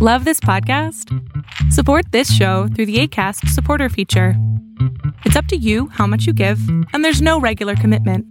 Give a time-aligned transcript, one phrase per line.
[0.00, 1.12] Love this podcast?
[1.72, 4.34] Support this show through the ACAST supporter feature.
[5.24, 6.60] It's up to you how much you give,
[6.92, 8.24] and there's no regular commitment.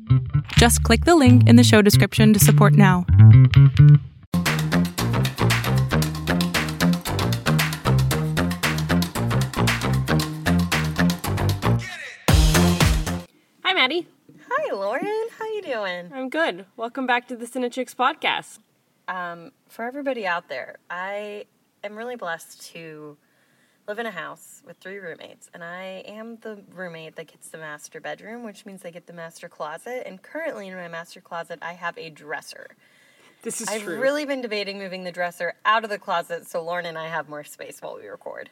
[0.53, 3.05] Just click the link in the show description to support now.
[13.65, 14.07] Hi, Madi.
[14.49, 15.27] Hi, Lauren.
[15.37, 16.13] How you doing?
[16.13, 16.65] I'm good.
[16.77, 18.59] Welcome back to the Cinechicks podcast.
[19.09, 21.45] Um, for everybody out there, I
[21.83, 23.17] am really blessed to
[23.87, 27.57] live in a house with three roommates, and I am the roommate that gets the
[27.57, 30.03] master bedroom, which means I get the master closet.
[30.05, 32.67] And currently, in my master closet, I have a dresser.
[33.43, 33.99] This is I've true.
[33.99, 37.29] really been debating moving the dresser out of the closet so Lauren and I have
[37.29, 38.49] more space while we record.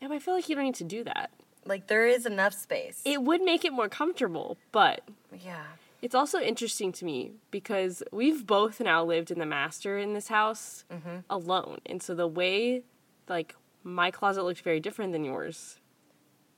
[0.00, 1.30] yeah, but I feel like you don't need to do that.
[1.66, 3.02] Like there is enough space.
[3.04, 5.02] It would make it more comfortable, but
[5.44, 5.64] yeah.
[6.00, 10.28] It's also interesting to me because we've both now lived in the master in this
[10.28, 11.18] house mm-hmm.
[11.28, 11.78] alone.
[11.86, 12.82] And so the way,
[13.28, 15.80] like, my closet looks very different than yours.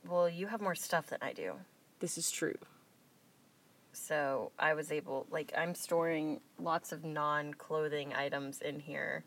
[0.07, 1.55] Well, you have more stuff than I do.
[2.01, 2.57] This is true.
[3.93, 9.25] So I was able, like, I'm storing lots of non clothing items in here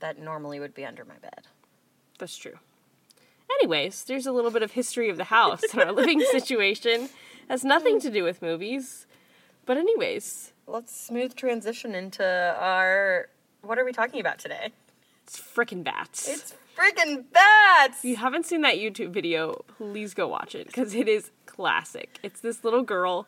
[0.00, 1.46] that normally would be under my bed.
[2.18, 2.58] That's true.
[3.60, 7.08] Anyways, there's a little bit of history of the house and our living situation.
[7.48, 8.00] Has nothing hmm.
[8.00, 9.06] to do with movies.
[9.66, 12.24] But, anyways, Let's smooth transition into
[12.58, 13.28] our.
[13.62, 14.72] What are we talking about today?
[15.24, 16.28] it's frickin' bats.
[16.28, 17.98] It's friggin' bats!
[17.98, 22.18] If you haven't seen that YouTube video, please go watch it because it is classic.
[22.22, 23.26] It's this little girl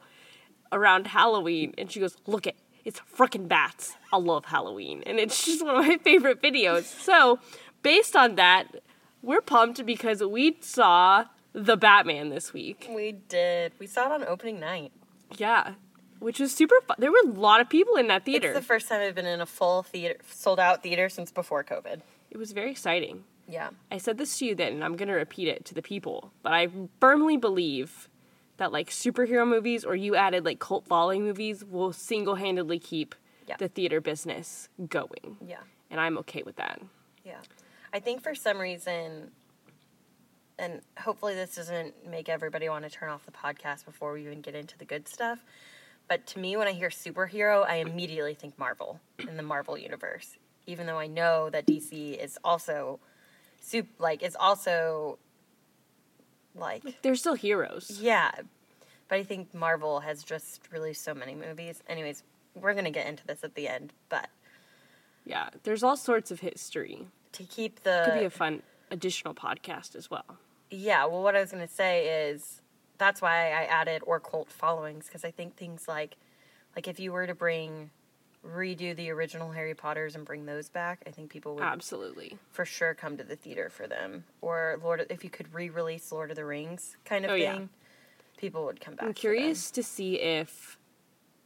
[0.72, 3.96] around Halloween and she goes, Look it, it's frickin' bats.
[4.12, 5.02] I love Halloween.
[5.06, 6.84] And it's just one of my favorite videos.
[6.84, 7.38] So,
[7.82, 8.82] based on that,
[9.22, 11.24] we're pumped because we saw
[11.58, 12.86] The Batman this week.
[12.94, 13.72] We did.
[13.78, 14.92] We saw it on opening night.
[15.38, 15.72] Yeah.
[16.18, 16.96] Which was super fun.
[16.98, 18.48] There were a lot of people in that theater.
[18.50, 21.64] It's the first time I've been in a full theater, sold out theater since before
[21.64, 22.02] COVID.
[22.30, 23.24] it was very exciting.
[23.48, 23.70] Yeah.
[23.90, 26.32] I said this to you then, and I'm going to repeat it to the people,
[26.42, 26.68] but I
[27.00, 28.08] firmly believe
[28.58, 33.14] that like superhero movies or you added like cult following movies will single handedly keep
[33.48, 33.56] Yeah.
[33.58, 35.36] the theater business going.
[35.46, 35.60] Yeah.
[35.90, 36.80] And I'm okay with that.
[37.24, 37.40] Yeah.
[37.94, 39.30] I think for some reason,
[40.58, 44.40] and hopefully this doesn't make everybody want to turn off the podcast before we even
[44.40, 45.44] get into the good stuff.
[46.08, 50.38] But to me, when I hear superhero, I immediately think Marvel in the Marvel universe.
[50.66, 53.00] Even though I know that DC is also,
[53.60, 55.18] soup like is also,
[56.54, 57.98] like They're still heroes.
[58.00, 58.30] yeah.
[59.08, 61.82] But I think Marvel has just released so many movies.
[61.88, 62.22] Anyways,
[62.54, 63.92] we're gonna get into this at the end.
[64.08, 64.28] But
[65.24, 65.50] Yeah.
[65.64, 67.06] There's all sorts of history.
[67.32, 70.38] to keep the Could be a fun additional podcast as well.
[70.70, 72.60] Yeah, well, what I was going to say is
[72.98, 76.16] that's why I added or cult followings because I think things like,
[76.74, 77.90] like if you were to bring,
[78.46, 82.38] redo the original Harry Potters and bring those back, I think people would Absolutely.
[82.50, 84.24] for sure come to the theater for them.
[84.40, 87.66] Or Lord, if you could re-release Lord of the Rings kind of Oh, thing, yeah.
[88.36, 89.06] people would come back.
[89.06, 90.78] I'm curious to see if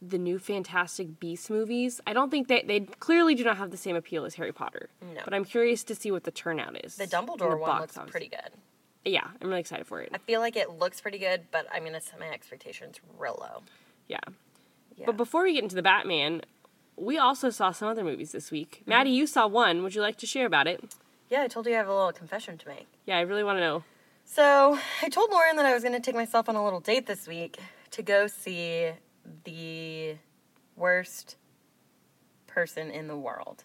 [0.01, 3.77] the new Fantastic Beasts movies, I don't think they they clearly do not have the
[3.77, 4.89] same appeal as Harry Potter.
[5.01, 5.21] No.
[5.23, 6.95] But I'm curious to see what the turnout is.
[6.95, 8.51] The Dumbledore one box looks pretty good.
[9.05, 10.09] Yeah, I'm really excited for it.
[10.13, 13.63] I feel like it looks pretty good, but I'm gonna set my expectations real low.
[14.07, 14.19] Yeah.
[14.95, 15.05] Yeah.
[15.07, 16.41] But before we get into the Batman,
[16.95, 18.79] we also saw some other movies this week.
[18.81, 18.91] Mm-hmm.
[18.91, 19.81] Madi, you saw one.
[19.83, 20.83] Would you like to share about it?
[21.31, 22.87] yeah, I told you I have a little confession to make.
[23.05, 23.83] Yeah, I really want to know.
[24.25, 27.07] So I told Lauren that I was going to take myself on a little date
[27.07, 27.57] this week
[27.91, 28.91] to go see
[29.45, 30.17] the
[30.75, 31.37] worst
[32.47, 33.63] person in the world.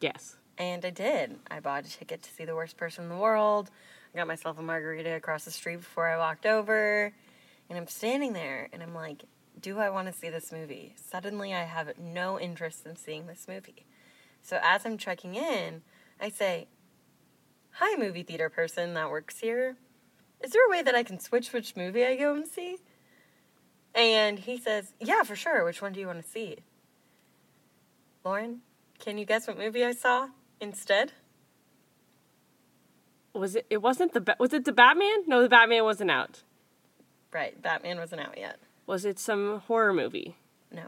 [0.00, 0.36] Yes.
[0.58, 1.38] And I did.
[1.50, 3.70] I bought a ticket to see the worst person in the world.
[4.12, 7.12] I got myself a margarita across the street before I walked over.
[7.68, 9.24] And I'm standing there and I'm like,
[9.60, 10.94] do I want to see this movie?
[10.96, 13.86] Suddenly I have no interest in seeing this movie.
[14.42, 15.82] So as I'm checking in,
[16.20, 16.68] I say,
[17.74, 19.76] Hi, movie theater person that works here.
[20.42, 22.78] Is there a way that I can switch which movie I go and see?
[23.94, 25.64] And he says, Yeah, for sure.
[25.64, 26.56] Which one do you want to see?
[28.24, 28.60] Lauren,
[28.98, 30.28] can you guess what movie I saw
[30.60, 31.12] instead?
[33.34, 33.66] Was it?
[33.70, 34.36] It wasn't the.
[34.38, 35.22] Was it the Batman?
[35.26, 36.42] No, the Batman wasn't out.
[37.32, 38.58] Right, Batman wasn't out yet.
[38.86, 40.36] Was it some horror movie?
[40.72, 40.86] No.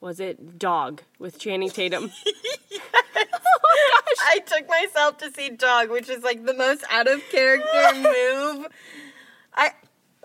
[0.00, 2.10] Was it Dog with Channing Tatum?
[4.30, 8.66] I took myself to see Dog, which is like the most out of character move.
[9.54, 9.70] I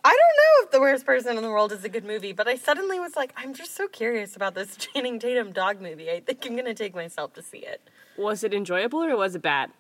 [0.06, 2.48] I don't know if The Worst Person in the World is a good movie, but
[2.48, 6.10] I suddenly was like, I'm just so curious about this Channing Tatum dog movie.
[6.12, 7.82] I think I'm gonna take myself to see it.
[8.18, 9.72] was it enjoyable or was it bad?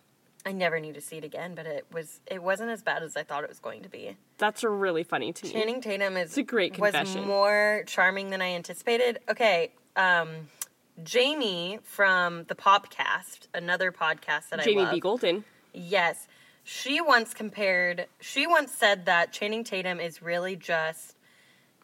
[0.46, 3.16] I never need to see it again, but it was it wasn't as bad as
[3.16, 4.18] I thought it was going to be.
[4.38, 5.54] That's really funny to me.
[5.54, 7.22] Channing Tatum is It's a great confession.
[7.22, 9.20] was more charming than I anticipated.
[9.30, 10.50] Okay, um,
[11.02, 14.86] Jamie from the Popcast, another podcast that I Jamie.
[14.92, 15.00] B.
[15.00, 15.46] Golden.
[15.74, 16.28] Yes.
[16.66, 21.18] She once compared, she once said that Channing Tatum is really just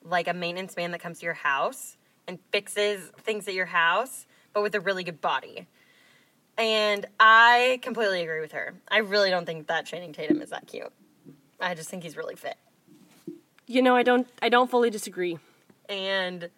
[0.03, 1.97] like a maintenance man that comes to your house
[2.27, 5.67] and fixes things at your house, but with a really good body.
[6.59, 8.75] And I completely agree with her.
[8.91, 10.91] I really don't think that Channing Tatum is that cute.
[11.59, 12.57] I just think he's really fit.
[13.65, 15.39] You know, I don't I don't fully disagree.
[15.87, 16.49] And,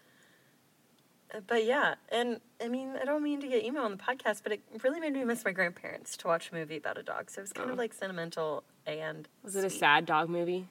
[1.48, 4.52] but yeah, and I mean, I don't mean to get email on the podcast, but
[4.52, 7.30] it really made me miss my grandparents to watch a movie about a dog.
[7.30, 7.80] So it was kind of oh.
[7.80, 9.28] like sentimental and.
[9.44, 10.68] Was it a sad dog movie?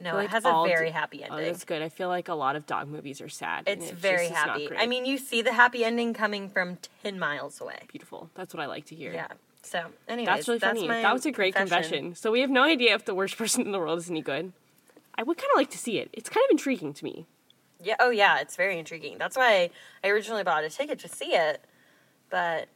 [0.00, 1.52] No, feel it has a very d- happy Oh, ending.
[1.52, 1.82] that's good.
[1.82, 3.64] I feel like a lot of dog movies are sad.
[3.66, 4.66] and it's very not happy.
[4.68, 4.80] great.
[4.80, 7.80] I mean, you see the happy ending coming from 10 miles away.
[7.88, 8.30] beautiful.
[8.34, 9.12] That's what I like to hear.
[9.12, 9.26] Yeah.
[9.62, 10.86] So, anyways, That's really funny.
[10.88, 12.14] my that was a great confession.
[12.14, 14.52] So we have no idea if the worst person in the world is any good.
[15.16, 16.10] I would kind of like to see it.
[16.12, 17.26] It's kind of intriguing to me.
[17.82, 17.96] Yeah.
[17.98, 18.38] Oh, yeah.
[18.38, 19.18] It's very intriguing.
[19.18, 19.70] That's why
[20.04, 21.60] I originally bought a ticket to see it.
[22.30, 22.68] But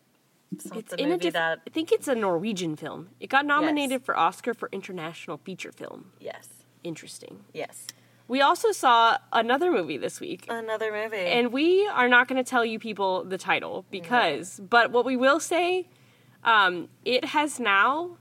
[0.53, 1.61] it's It's in a diff- that.
[1.67, 3.11] I think it's a Norwegian film.
[3.21, 6.13] It got nominated for Oscar for International Feature Film.
[6.21, 6.49] Yes.
[6.85, 7.45] Interesting.
[7.53, 7.87] Yes.
[8.29, 10.47] We also saw another movie this week.
[10.49, 11.17] Another movie.
[11.17, 15.17] And we are not going to tell you people the title because, but what we
[15.17, 15.89] will say,
[16.45, 18.17] um, it has now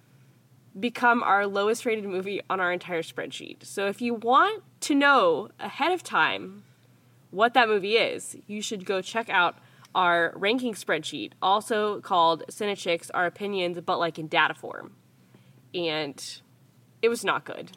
[0.80, 3.64] become our lowest rated movie on our entire spreadsheet.
[3.64, 6.64] So if you want to know ahead of time
[7.30, 9.58] what that movie is, you should go check out
[9.94, 14.94] our ranking spreadsheet, also called Cinechicks, Our Opinions, but like in data form.
[15.74, 16.42] And
[17.02, 17.72] it was not good.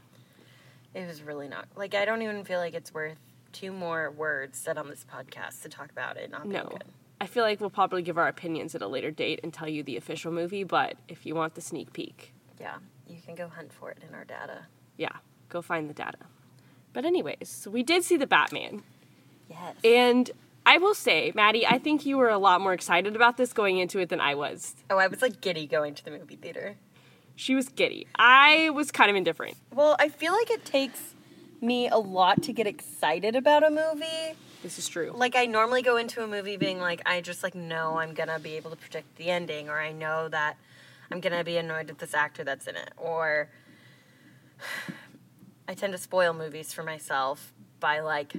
[0.95, 3.19] It was really not like I don't even feel like it's worth
[3.53, 6.65] two more words said on this podcast to talk about it not being No.
[6.71, 6.85] good.
[7.21, 9.83] I feel like we'll probably give our opinions at a later date and tell you
[9.83, 12.77] the official movie, but if you want the sneak peek, Yeah,
[13.09, 14.67] you can go hunt for it in our data.
[14.97, 15.17] yeah,
[15.49, 16.19] go find the data.
[16.93, 18.83] But anyways, so we did see the Batman.
[19.49, 19.77] Yes.
[19.85, 20.31] And
[20.67, 23.79] I will say, Madi, I think you were a lot more excited about this going
[23.79, 24.75] into it than I was.
[24.91, 26.77] oh, I was like giddy going to the movie theater.
[27.37, 28.07] She was giddy.
[28.15, 29.57] I was kind of indifferent.
[29.73, 31.15] Well, I feel like it takes
[31.61, 34.37] me a lot to get excited about a movie.
[34.63, 35.13] This is true.
[35.15, 38.29] Like I normally go into a movie being like I just like know I'm going
[38.29, 40.57] to be able to predict the ending or I know that
[41.11, 43.51] I'm going to be annoyed with this actor that's in it or
[45.69, 48.33] I tend to spoil movies for myself by like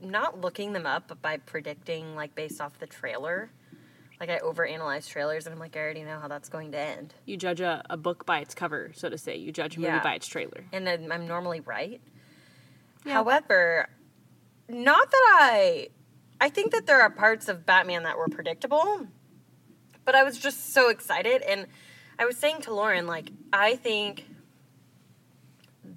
[0.00, 3.50] not looking them up but by predicting like based off the trailer.
[4.22, 7.12] Like I overanalyze trailers and I'm like I already know how that's going to end.
[7.26, 9.34] You judge a, a book by its cover, so to say.
[9.34, 10.00] You judge a movie Yeah.
[10.00, 10.64] by its trailer.
[10.72, 12.00] and then I'm normally right.
[13.04, 13.14] Yeah.
[13.14, 13.88] However,
[14.68, 15.88] not that I
[16.40, 19.08] I think that there are parts of Batman that were predictable,
[20.04, 21.66] but I was just so excited and
[22.16, 24.24] I was saying to Lauren like I think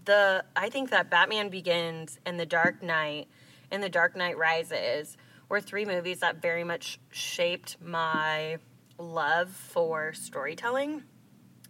[0.06, 3.28] the I think that Batman Begins and The Dark Knight
[3.70, 5.16] and The Dark Knight Rises
[5.50, 8.58] were three movies that very much shaped my
[8.98, 11.04] love for storytelling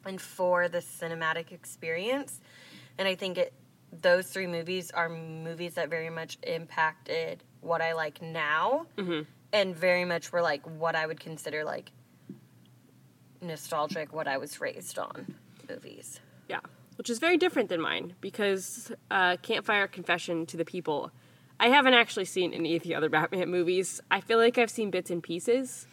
[0.05, 2.39] and for the cinematic experience.
[2.97, 3.53] And I think it
[4.01, 8.87] those three movies are movies that very much impacted what I like now
[9.53, 11.91] and very much were like what I would consider like
[13.41, 15.35] nostalgic what I was raised on
[15.69, 16.19] movies.
[16.49, 16.59] Yeah,
[16.97, 21.11] which is very different than mine because uh, Campfire Confession to the People.
[21.59, 24.01] I haven't actually seen any of the other Batman movies.
[24.11, 25.87] I feel like I've seen bits and pieces.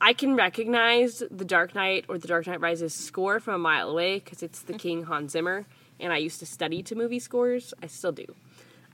[0.00, 3.90] I can recognize the Dark Knight or the Dark Knight Rises score from a mile
[3.90, 5.66] away because it's the King Hans Zimmer,
[5.98, 7.74] and I used to study to movie scores.
[7.82, 8.26] I still do.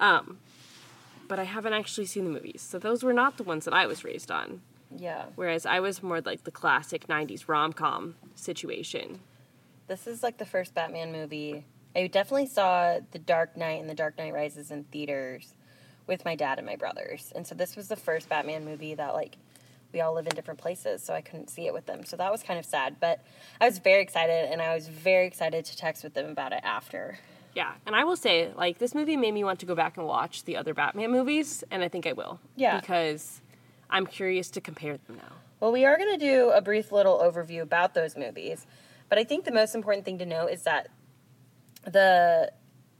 [0.00, 0.38] Um,
[1.28, 3.86] but I haven't actually seen the movies, so those were not the ones that I
[3.86, 4.62] was raised on.
[4.96, 5.26] Yeah.
[5.34, 9.20] Whereas I was more like the classic 90s rom com situation.
[9.88, 11.66] This is like the first Batman movie.
[11.94, 15.52] I definitely saw The Dark Knight and The Dark Knight Rises in theaters
[16.06, 17.32] with my dad and my brothers.
[17.34, 19.36] And so this was the first Batman movie that like
[19.92, 22.04] we all live in different places, so I couldn't see it with them.
[22.04, 23.24] So that was kind of sad, but
[23.60, 26.60] I was very excited and I was very excited to text with them about it
[26.64, 27.18] after.
[27.54, 30.06] Yeah, and I will say, like, this movie made me want to go back and
[30.06, 32.40] watch the other Batman movies, and I think I will.
[32.56, 32.80] Yeah.
[32.80, 33.40] Because
[33.88, 35.36] I'm curious to compare them now.
[35.60, 38.66] Well, we are going to do a brief little overview about those movies,
[39.08, 40.88] but I think the most important thing to know is that
[41.84, 42.50] the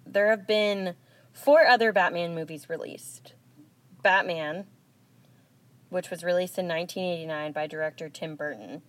[0.07, 0.95] there have been
[1.35, 3.35] four other Batman movies released.
[4.03, 4.67] Batman,
[5.91, 8.81] which was released in 1989 by director Tim Burton.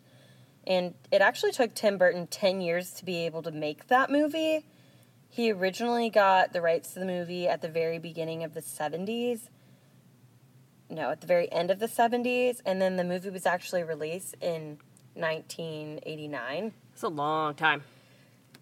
[0.65, 4.65] And it actually took Tim Burton 10 years to be able to make that movie.
[5.27, 9.49] He originally got the rights to the movie at the very beginning of the 70s
[10.89, 14.35] no, at the very end of the 70s, and then the movie was actually released
[14.41, 14.77] in
[15.15, 16.73] 1989.
[16.93, 17.83] It's a long time.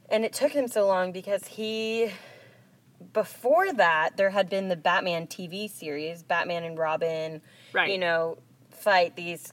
[0.10, 2.12] And it took him so long because he,
[3.12, 7.42] before that, there had been the Batman TV series, Batman and Robin,
[7.74, 7.90] Right.
[7.92, 8.38] you know,
[8.72, 9.52] fight these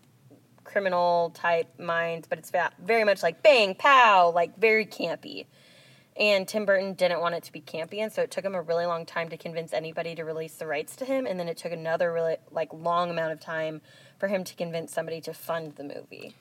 [0.65, 5.47] criminal type minds, but it's very much like bang, pow, like very campy.
[6.17, 8.61] And Tim Burton didn't want it to be campy, and so it took him a
[8.61, 11.57] really long time to convince anybody to release the rights to him, and then it
[11.57, 13.81] took another really like long amount of time
[14.19, 16.35] for him to convince somebody to fund the movie.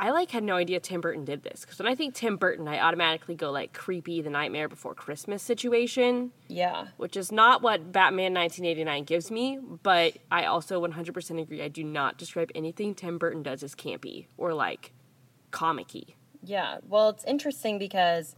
[0.00, 2.66] I like had no idea Tim Burton did this because when I think Tim Burton,
[2.66, 6.86] I automatically go like creepy, the Nightmare Before Christmas situation, Yeah.
[6.96, 9.58] which is not what Batman 1989 gives me.
[9.82, 11.60] But I also 100% agree.
[11.62, 14.92] I do not describe anything Tim Burton does as campy or like
[15.52, 16.14] comicky.
[16.42, 16.78] Yeah.
[16.88, 18.34] Well, it's interesting because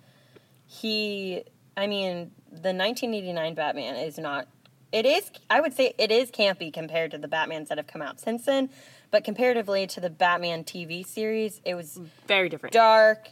[0.67, 1.45] he,
[1.77, 4.49] I mean, the 1989 Batman is not.
[4.91, 5.31] It is.
[5.49, 8.45] I would say it is campy compared to the Batmans that have come out since
[8.45, 8.69] then,
[9.13, 12.73] but comparatively to the Batman TV series, it was Very different.
[12.73, 13.29] dark.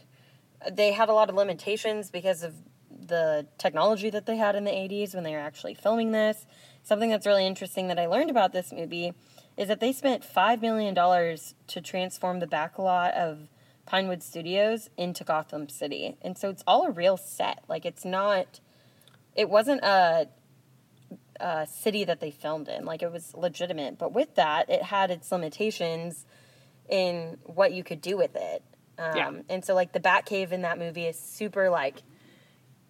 [0.71, 2.53] They had a lot of limitations because of
[2.89, 6.45] the technology that they had in the 80s when they were actually filming this.
[6.83, 9.13] Something that's really interesting that I learned about this movie
[9.57, 13.49] is that they spent $5 million to transform the backlot of
[13.87, 16.15] Pinewood Studios into Gotham City.
[16.21, 17.63] And so it's all a real set.
[17.67, 18.59] Like, it's not,
[19.35, 20.27] it wasn't a,
[21.41, 22.85] a city that they filmed in.
[22.85, 23.97] Like, it was legitimate.
[23.97, 26.25] But with that, it had its limitations
[26.89, 28.63] in what you could do with it.
[28.97, 29.31] Um, Yeah.
[29.49, 32.03] And so, like, the Batcave in that movie is super, like,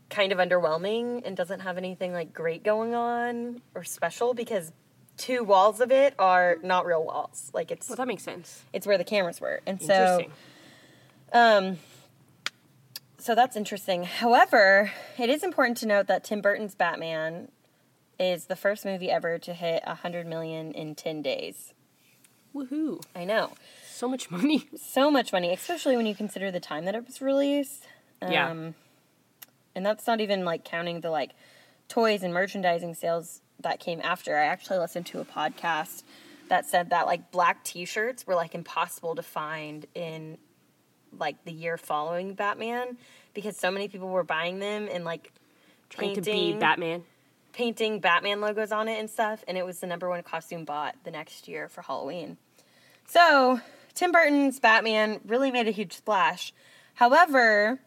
[0.10, 4.74] kind of underwhelming and doesn't have anything, like, great going on or special because
[5.18, 7.50] two walls of it are not real walls.
[7.54, 8.64] Like, it's well, that makes sense.
[8.74, 9.62] it's where the cameras were.
[9.66, 10.26] And so,
[11.32, 11.78] um,
[13.18, 14.04] so that's interesting.
[14.04, 17.50] However, it is important to note that Tim Burton's Batman
[18.22, 21.74] is the first movie ever to hit 100 million in 10 days.
[22.56, 23.02] Woohoo!
[23.16, 23.54] I know.
[23.90, 24.68] So much money.
[24.78, 27.86] So much money, especially when you consider the time that it was released.
[28.22, 28.50] Yeah.
[28.50, 28.76] Um,
[29.74, 31.32] and that's not even like counting the like
[31.88, 34.38] toys and merchandising sales that came after.
[34.38, 36.04] I actually listened to a podcast
[36.50, 40.38] that said that like black t-shirts were like impossible to find in
[41.18, 42.98] like the year following Batman
[43.34, 45.32] because so many people were buying them and like
[45.90, 47.04] Trying to be Batman.
[47.54, 50.96] Painting Batman logos on it and stuff, and it was the number one costume bought
[51.04, 52.38] the next year for Halloween.
[53.08, 53.60] So,
[53.94, 56.54] Tim Burton's Batman really made a huge splash.
[56.96, 57.80] However,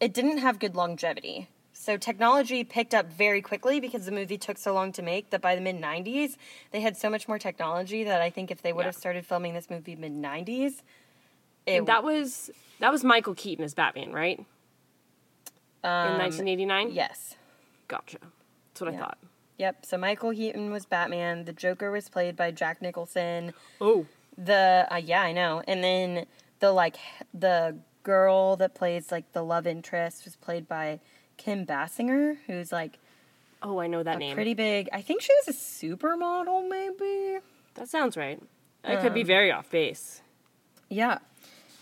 [0.00, 1.48] it didn't have good longevity.
[1.72, 5.40] So, technology picked up very quickly because the movie took so long to make that
[5.42, 6.36] by the mid 90s,
[6.70, 8.86] they had so much more technology that I think if they would Yeah.
[8.86, 10.82] have started filming this movie mid 90s,
[11.66, 14.38] it that was that was Michael Keaton as Batman, right?
[14.38, 16.92] In um, 1989.
[16.92, 17.34] Yes.
[17.88, 18.18] Gotcha.
[18.74, 19.18] That's what I thought.
[19.58, 19.86] Yep.
[19.86, 21.44] So, Michael Keaton was Batman.
[21.44, 23.54] The Joker was played by Jack Nicholson.
[23.80, 24.04] Oh,
[24.36, 25.62] The uh, yeah, I know.
[25.68, 26.26] And then
[26.58, 26.96] the like
[27.32, 30.98] the girl that plays like the love interest was played by
[31.36, 32.98] Kim Basinger, who's like
[33.62, 34.34] oh, I know that a name.
[34.34, 34.88] pretty big.
[34.92, 37.38] I think she was a supermodel, maybe.
[37.74, 38.38] That sounds right.
[38.84, 40.20] I could be Um, very off base.
[40.90, 41.18] Yeah.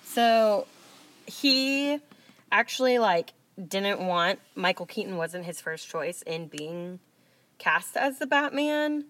[0.05, 0.67] So
[1.27, 1.99] he
[2.53, 3.33] actually like
[3.69, 6.99] didn't want Michael Keaton wasn't his first choice in being
[7.59, 9.05] cast as the Batman.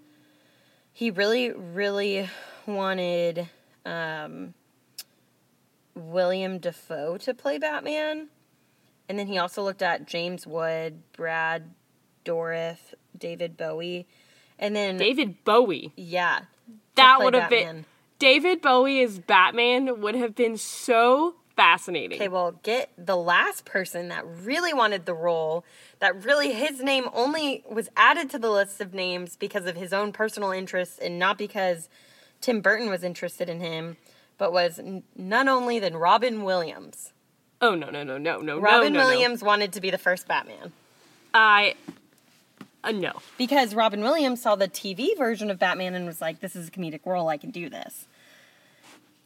[0.93, 2.29] He really, really
[2.67, 3.49] wanted
[3.87, 4.55] um,
[5.95, 8.29] William Dafoe to play Batman.
[9.09, 11.71] And then he also looked at James Wood, Brad
[12.25, 12.79] Dourif,
[13.17, 14.07] David Bowie.
[14.59, 15.93] And then David Bowie.
[15.97, 16.41] yeah.
[16.95, 17.87] That would have been
[18.19, 22.19] David Bowie as Batman would have been so fascinating.
[22.19, 25.65] Okay, well, get the last person that really wanted the role,
[26.01, 29.93] that really his name only was added to the list of names because of his
[29.93, 31.89] own personal interests and not because
[32.41, 33.97] Tim Burton was interested in him,
[34.39, 37.13] but was n- none only than Robin Williams.
[37.61, 39.11] Oh no no no no no Robin no, no, no.
[39.11, 40.73] Williams wanted to be the first Batman
[41.33, 41.77] I
[42.83, 43.13] uh, no.
[43.39, 46.71] because Robin Williams saw the TV version of Batman and was like, "This is a
[46.73, 47.29] comedic role.
[47.29, 48.07] I can do this."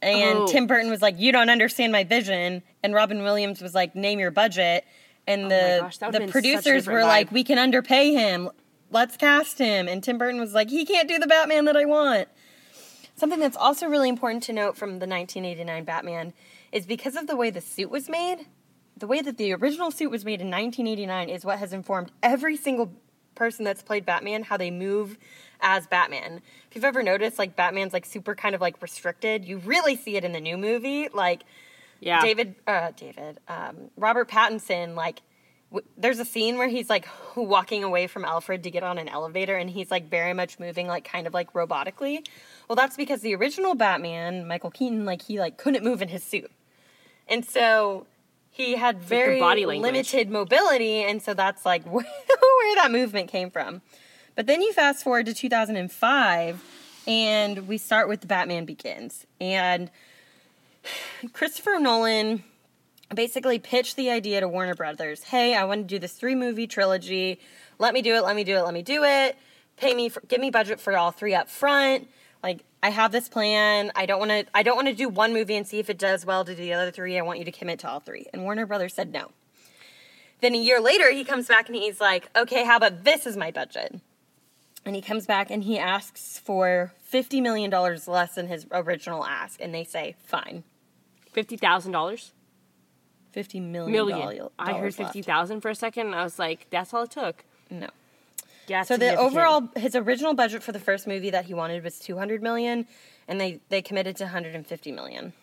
[0.01, 0.47] And Oh.
[0.47, 4.19] Tim Burton was like, "You don't understand my vision." And Robin Williams was like, "Name
[4.19, 4.85] your budget."
[5.25, 8.49] And Oh the gosh, the been such a producers were like, "We can underpay him.
[8.91, 11.85] Let's cast him." And Tim Burton was like, "He can't do the Batman that I
[11.85, 12.27] want."
[13.15, 16.33] Something that's also really important to note from the 1989 Batman
[16.71, 18.45] is because of the way the suit was made,
[18.95, 22.55] the way that the original suit was made in 1989 is what has informed every
[22.55, 22.93] single
[23.37, 25.17] person that's played Batman how they move
[25.61, 26.41] as Batman.
[26.69, 30.17] If you've ever noticed, like Batman's like super kind of like restricted, you really see
[30.17, 31.07] it in the new movie.
[31.13, 31.43] Like
[32.01, 32.21] Yeah.
[32.21, 35.21] David, uh, David, um, Robert Pattinson, like,
[35.71, 39.07] w- there's a scene where he's like walking away from Alfred to get on an
[39.07, 42.27] elevator and he's like very much moving like kind of like robotically.
[42.67, 46.23] Well, that's because the original Batman, Michael Keaton, like he like couldn't move in his
[46.23, 46.51] suit.
[47.27, 48.05] And so
[48.57, 49.91] he had very body language.
[49.91, 52.03] limited mobility and so that's like where
[52.75, 53.81] that movement came from.
[54.35, 56.63] But then you fast forward to 2005
[57.07, 59.25] and we start with the Batman Begins.
[59.39, 59.91] And
[61.33, 62.43] Christopher Nolan
[63.13, 65.23] basically pitched the idea to Warner Brothers.
[65.23, 67.39] Hey, I want to do this three movie trilogy.
[67.79, 68.23] Let me do it.
[68.23, 68.61] Let me do it.
[68.63, 69.37] Let me do it.
[69.77, 72.07] Pay me for, give me budget for all three up front.
[72.83, 73.91] I have this plan.
[73.95, 75.97] I don't want to I don't want to do one movie and see if it
[75.97, 77.17] does well to do the other three.
[77.17, 78.27] I want you to commit to all three.
[78.33, 79.31] And Warner Brothers said no.
[80.41, 83.35] Then a year later, he comes back and he's like, "Okay, how about this is
[83.35, 83.99] my budget?"
[84.85, 89.59] And he comes back and he asks for $50 million less than his original ask.
[89.59, 90.63] And they say, fine.
[91.35, 92.31] $50,000?
[93.35, 93.91] $50 million.
[93.91, 94.47] Million.
[94.57, 95.27] I heard dollars fifty left.
[95.27, 97.89] thousand for a second, and I was like, "That's all it took." No.
[98.67, 98.83] Yeah.
[98.83, 102.43] So the overall, his original budget for the first movie that he wanted was 200
[102.43, 102.85] million,
[103.27, 105.33] and they, they committed to 150 million,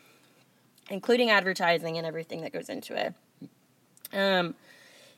[0.90, 3.14] including advertising and everything that goes into it.
[4.12, 4.54] Um,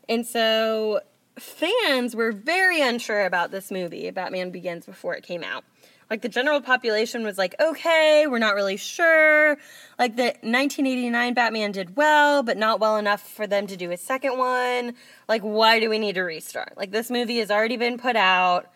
[0.09, 1.01] and so
[1.39, 5.65] fans were very unsure about this movie, Batman Begins, before it came out.
[6.09, 9.57] Like the general population was like, okay, we're not really sure.
[9.99, 13.97] Like the 1989 Batman did well, but not well enough for them to do a
[13.97, 14.95] second one.
[15.29, 16.77] Like, why do we need to restart?
[16.77, 18.71] Like this movie has already been put out.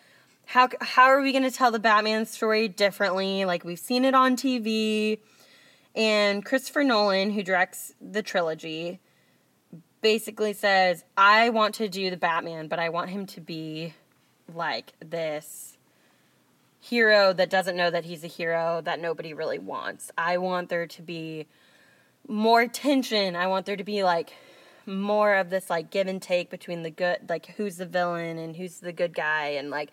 [0.45, 3.45] How how are we going to tell the Batman story differently?
[3.45, 5.19] Like we've seen it on TV.
[5.95, 8.99] And Christopher Nolan, who directs the trilogy,
[10.01, 13.93] basically says, I want to do the Batman, but I want him to be
[14.53, 15.77] like this
[16.81, 20.11] hero that doesn't know that he's a hero that nobody really wants.
[20.17, 21.45] I want there to be
[22.27, 23.35] more tension.
[23.35, 24.33] I want there to be like
[24.87, 28.55] more of this like give and take between the good like who's the villain and
[28.55, 29.91] who's the good guy and like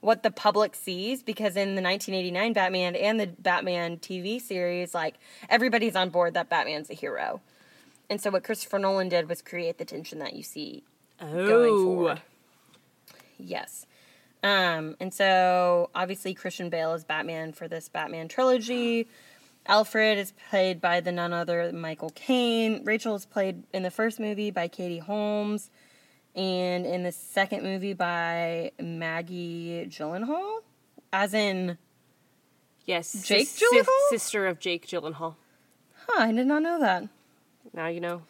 [0.00, 5.14] what the public sees because in the 1989 Batman and the Batman TV series like
[5.48, 7.40] everybody's on board that Batman's a hero.
[8.10, 10.84] And so what Christopher Nolan did was create the tension that you see
[11.18, 12.20] going oh, forward.
[13.38, 13.86] Yes.
[14.42, 19.08] Um, and so obviously Christian Bale is Batman for this Batman trilogy.
[19.66, 22.82] Alfred is played by the none other Michael Caine.
[22.84, 25.70] Rachel is played in the first movie by Katie Holmes,
[26.34, 30.60] and in the second movie by Maggie Gyllenhaal,
[31.12, 31.76] as in,
[32.86, 34.08] yes, Jake sis- Gyllenhaal?
[34.10, 35.34] sister of Jake Gyllenhaal.
[36.06, 36.22] huh?
[36.22, 37.08] I did not know that.
[37.74, 38.22] Now you know.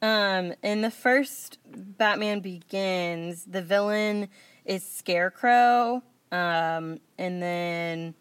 [0.00, 4.28] Um, in the first Batman Begins, the villain
[4.68, 6.02] is Scarecrow.
[6.30, 8.14] Um, and then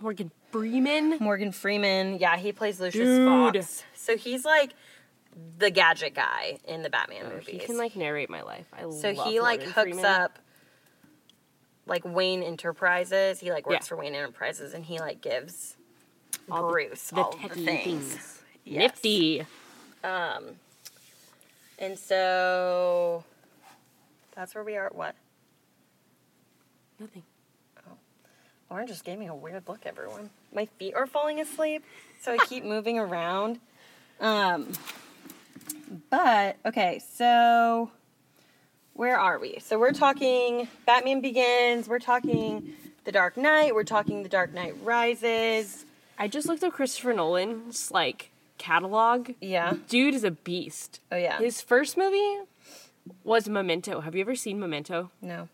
[0.00, 1.18] Morgan Freeman.
[1.20, 3.28] Morgan Freeman, yeah, he plays Lucius Dude.
[3.28, 3.84] Fox.
[3.94, 4.72] So he's like
[5.58, 7.48] the gadget guy in the Batman Oh, movies.
[7.48, 8.66] he can like narrate my life.
[8.72, 10.04] I so he like Morgan hooks Freeman.
[10.06, 10.38] up
[11.86, 13.38] like Wayne Enterprises.
[13.38, 13.88] He like works Yeah.
[13.88, 15.76] for Wayne Enterprises and he like gives
[16.50, 17.84] All Bruce the all of the things.
[17.84, 18.42] things.
[18.64, 18.78] Yes.
[18.78, 19.46] Nifty.
[21.80, 23.24] And so
[24.38, 24.86] that's where we are.
[24.86, 25.16] At what?
[27.00, 27.24] Nothing.
[27.78, 27.96] Oh.
[28.70, 30.30] Lauren just gave me a weird look, everyone.
[30.54, 31.84] My feet are falling asleep,
[32.20, 33.58] so I keep moving around.
[34.20, 34.68] Um,
[36.08, 37.90] but, okay, so
[38.94, 39.58] where are we?
[39.58, 42.74] So we're talking Batman Begins, we're talking
[43.04, 45.84] The Dark Knight, we're talking The Dark Knight Rises.
[46.16, 49.32] I just looked up Christopher Nolan's like catalog.
[49.40, 49.74] Yeah.
[49.88, 51.00] Dude is a beast.
[51.10, 51.38] Oh, yeah.
[51.38, 52.38] His first movie
[53.24, 54.00] was Memento.
[54.00, 55.10] Have you ever seen Memento?
[55.22, 55.48] No.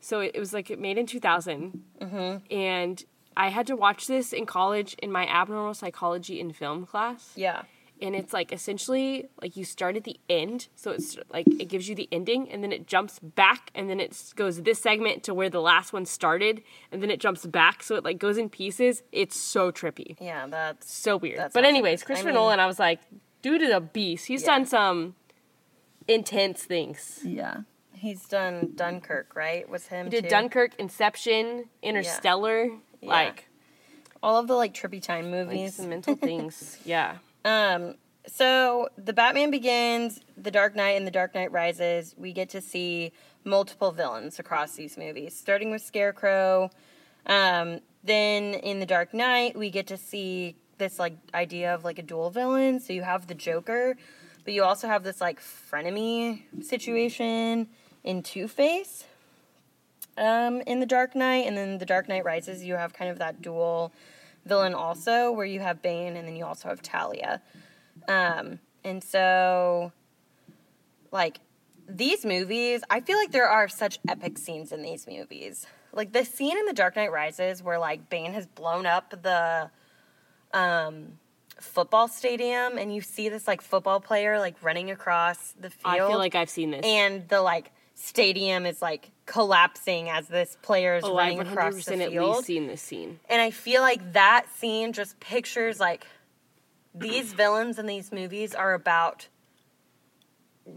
[0.00, 1.82] So it, it was like it made in 2000.
[2.00, 2.52] Mm-hmm.
[2.54, 3.04] And
[3.36, 7.32] I had to watch this in college in my abnormal psychology in film class.
[7.36, 7.62] Yeah.
[8.02, 10.68] And it's like essentially like you start at the end.
[10.76, 14.00] So it's like it gives you the ending and then it jumps back and then
[14.00, 17.82] it goes this segment to where the last one started and then it jumps back.
[17.82, 19.02] So it like goes in pieces.
[19.12, 20.14] It's so trippy.
[20.20, 20.92] Yeah, that's.
[20.92, 21.38] So weird.
[21.38, 23.00] That but anyways, like- I Christopher mean- Nolan, I was like,
[23.40, 24.26] dude is a beast.
[24.26, 24.46] He's Yeah.
[24.48, 25.14] done some
[26.08, 27.20] intense things.
[27.24, 27.58] Yeah.
[27.92, 29.68] He's done Dunkirk, right?
[29.68, 30.30] Was him He did too?
[30.30, 32.68] Dunkirk, Inception, Interstellar,
[33.02, 33.48] like
[34.22, 35.74] All of the like trippy time like movies.
[35.76, 36.78] some mental things.
[36.84, 37.16] Yeah.
[37.44, 37.94] Um,
[38.26, 42.60] so the Batman Begins, The Dark Knight, and The Dark Knight Rises, we get to
[42.60, 43.12] see
[43.44, 46.70] multiple villains across these movies, starting with Scarecrow.
[47.26, 51.98] Um, then in The Dark Knight, we get to see this like idea of like
[51.98, 52.80] a dual villain.
[52.80, 53.96] So you have the Joker,
[54.46, 57.68] but you also have this like frenemy situation
[58.04, 59.04] in Two Face.
[60.16, 63.18] Um, in The Dark Knight, and then The Dark Knight Rises, you have kind of
[63.18, 63.92] that dual
[64.46, 67.42] villain also, where you have Bane and then you also have Talia.
[68.08, 69.92] Um, and so,
[71.12, 71.40] like,
[71.88, 75.66] these movies, I feel like there are such epic scenes in these movies.
[75.92, 79.70] Like the scene in The Dark Knight Rises where like Bane has blown up the
[80.52, 81.18] um
[81.60, 85.98] football stadium and you see this like football player like running across the field I
[85.98, 86.84] feel like I've seen this.
[86.84, 91.72] and the like stadium is like collapsing as this player is Oh, I've running across
[91.72, 92.36] the percent at field.
[92.36, 93.18] least seen this scene.
[93.30, 96.06] And I feel like that scene just pictures like
[96.94, 99.28] these villains in these movies are about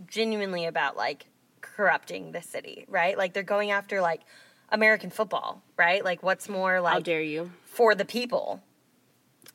[0.08, 1.26] genuinely about like
[1.62, 3.18] corrupting the city, right?
[3.18, 4.22] Like they're going after like
[4.70, 6.04] American football, right?
[6.04, 7.52] Like what's more How like dare you?
[7.65, 8.62] for the people.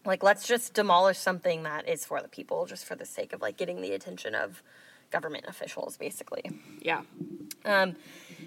[0.05, 3.41] Like let's just demolish something that is for the people just for the sake of
[3.41, 4.63] like getting the attention of
[5.11, 6.51] government officials basically.
[6.81, 7.03] Yeah.
[7.65, 7.97] Um,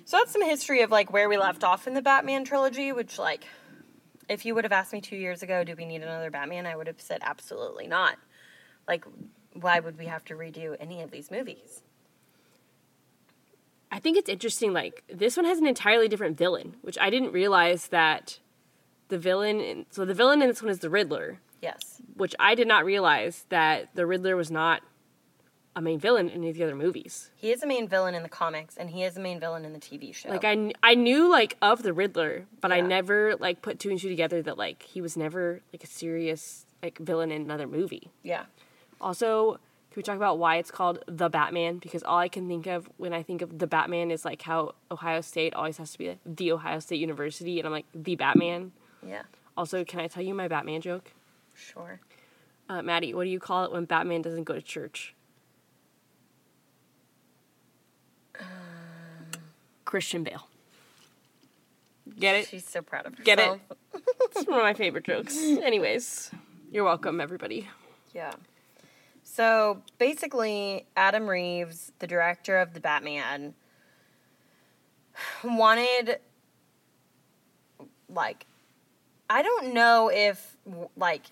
[0.06, 3.18] so that's some history of like where we left off in the Batman trilogy, which
[3.18, 3.46] like,
[4.30, 6.66] if you would have asked me two years ago, do we need another Batman?
[6.66, 8.18] I would have said absolutely not.
[8.88, 9.06] Like,
[9.54, 11.82] why would we have to redo any of these movies?
[13.92, 14.74] I think it's interesting.
[14.74, 18.40] Like this one has an entirely different villain, which I didn't realize that
[19.08, 19.62] the villain.
[19.62, 22.02] In, so the villain in this one is the Riddler, Yes.
[22.16, 24.82] which I did not realize that the Riddler was not
[25.76, 27.30] a main villain in any of the other movies.
[27.36, 29.74] He is a main villain in the comics, and he is a main villain in
[29.74, 30.30] the TV show.
[30.30, 33.90] Like I, kn- I knew like of the Riddler, but I never like put two
[33.92, 37.68] and two together that like he was never like a serious like villain in another
[37.68, 38.10] movie.
[38.24, 38.46] yeah.
[39.00, 39.54] Also,
[39.92, 41.78] can we talk about why it's called the Batman?
[41.78, 44.74] Because all I can think of when I think of the Batman is like how
[44.90, 48.16] Ohio State always has to be like the Ohio State University, and I'm like the
[48.16, 48.72] Batman.
[49.06, 49.22] Yeah.
[49.56, 51.12] Also, can I tell you my Batman joke?
[51.58, 52.00] Sure.
[52.70, 55.16] Uh, Madi, what do you call it when Batman doesn't go to church?
[59.86, 60.48] Christian Bale.
[62.20, 62.48] Get it?
[62.48, 63.26] She's so proud of herself.
[63.26, 63.60] Get it?
[64.36, 65.36] It's one of my favorite jokes.
[65.38, 66.32] Anyways,
[66.72, 67.68] you're welcome, everybody.
[68.14, 68.34] Yeah.
[69.24, 73.54] So basically, Adam Reeves, the director of the Batman,
[75.44, 76.20] wanted
[78.10, 78.46] like
[79.30, 80.58] I don't know if
[80.96, 81.24] like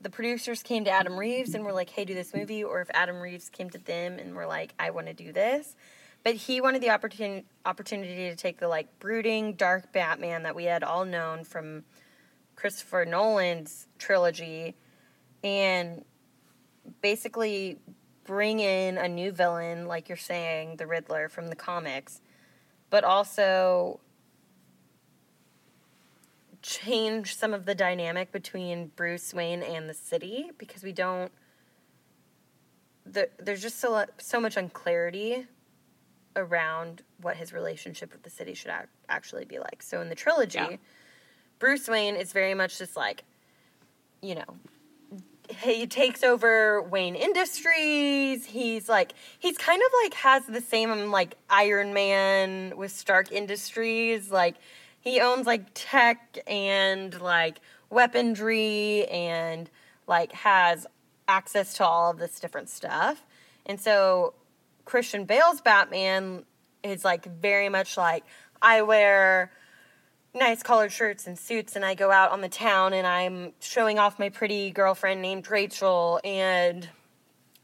[0.00, 2.90] the producers came to Adam Reeves and were like, "Hey, do this movie," or if
[2.94, 5.74] Adam Reeves came to them and were like, "I want to do this."
[6.24, 10.64] But he wanted the opportunity opportunity to take the like brooding, dark Batman that we
[10.64, 11.84] had all known from
[12.56, 14.76] Christopher Nolan's trilogy
[15.44, 16.04] and
[17.00, 17.78] basically
[18.24, 22.20] bring in a new villain, like you're saying, the Riddler from the comics,
[22.90, 24.00] but also
[26.68, 31.32] change some of the dynamic between Bruce Wayne and the city because we don't.
[33.06, 35.46] The, there's just so so much unclarity
[36.36, 39.82] around what his relationship with the city should ac- actually be like.
[39.82, 40.76] So in the trilogy, Yeah.
[41.58, 43.24] Bruce Wayne is very much just like,
[44.20, 44.58] you know,
[45.48, 48.44] he takes over Wayne Industries.
[48.44, 54.30] He's like he's kind of like has the same like Iron Man with Stark Industries.
[54.30, 54.56] Like
[55.00, 59.70] he owns like tech and like weaponry and
[60.06, 60.86] like has
[61.26, 63.24] access to all of this different stuff.
[63.66, 64.34] And so
[64.84, 66.44] Christian Bale's Batman
[66.82, 68.24] is like very much like
[68.62, 69.52] I wear
[70.34, 73.98] nice collared shirts and suits and I go out on the town and I'm showing
[73.98, 76.88] off my pretty girlfriend named Rachel and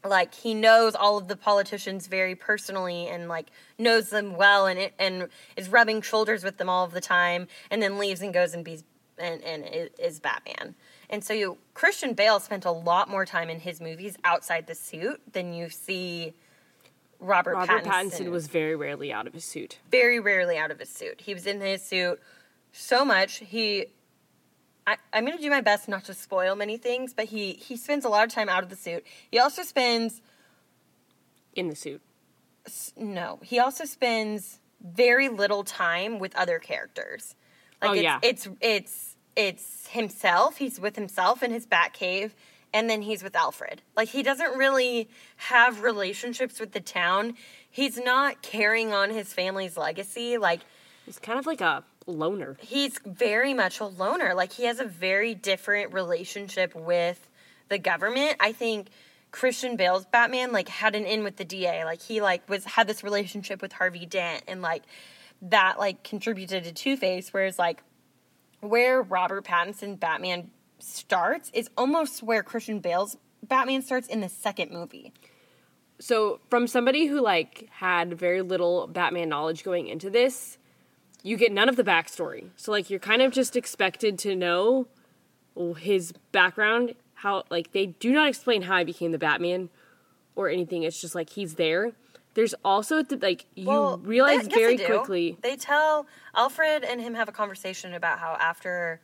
[0.07, 4.79] like he knows all of the politicians very personally and like knows them well and
[4.79, 8.33] it, and is rubbing shoulders with them all of the time and then leaves and
[8.33, 8.79] goes and be
[9.17, 10.75] and, and is, is Batman.
[11.09, 14.75] And so you Christian Bale spent a lot more time in his movies outside the
[14.75, 16.33] suit than you see
[17.19, 19.79] Robert, Robert Pattinson Pattinson was very rarely out of his suit.
[19.89, 21.21] very rarely out of his suit.
[21.21, 22.19] He was in his suit
[22.71, 23.37] so much.
[23.37, 23.87] He,
[24.87, 27.75] I, I'm going to do my best not to spoil many things, but he he
[27.77, 29.03] spends a lot of time out of the suit.
[29.31, 30.21] He also spends
[31.55, 32.01] In the suit.
[32.97, 37.35] no, he also spends very little time with other characters.
[37.81, 38.19] Like Oh, it's, yeah.
[38.21, 40.57] it's it's it's himself.
[40.57, 42.35] He's with himself in his bat cave,
[42.73, 43.81] and then he's with Alfred.
[43.95, 47.35] Like he doesn't really have relationships with the town.
[47.69, 50.37] He's not carrying on his family's legacy.
[50.37, 50.61] Like
[51.05, 52.57] He's kind of like a loner.
[52.59, 54.33] he's very much a loner.
[54.33, 57.29] Like he has a very different relationship with
[57.69, 58.35] the government.
[58.39, 58.89] I think
[59.31, 61.83] Christian Bale's Batman like had an in with the DA.
[61.83, 64.83] Like he like was had this relationship with Harvey Dent and like
[65.41, 67.33] that like contributed to Two Face.
[67.33, 67.83] Whereas like
[68.61, 74.71] where Robert Pattinson Batman starts is almost where Christian Bale's Batman starts in the second
[74.71, 75.13] movie.
[75.99, 80.57] So, from somebody who like had very little Batman knowledge going into this,
[81.25, 82.49] you get none of the backstory.
[82.55, 84.87] So, like, you're kind of just expected to know
[85.79, 86.93] his background.
[87.15, 89.69] How like they do not explain how I became the Batman
[90.35, 90.83] or anything.
[90.83, 91.93] It's just like he's there.
[92.35, 95.37] There's also the, like you Well, realize they- very they quickly.
[95.41, 98.99] They tell Alfred and him have a conversation about how after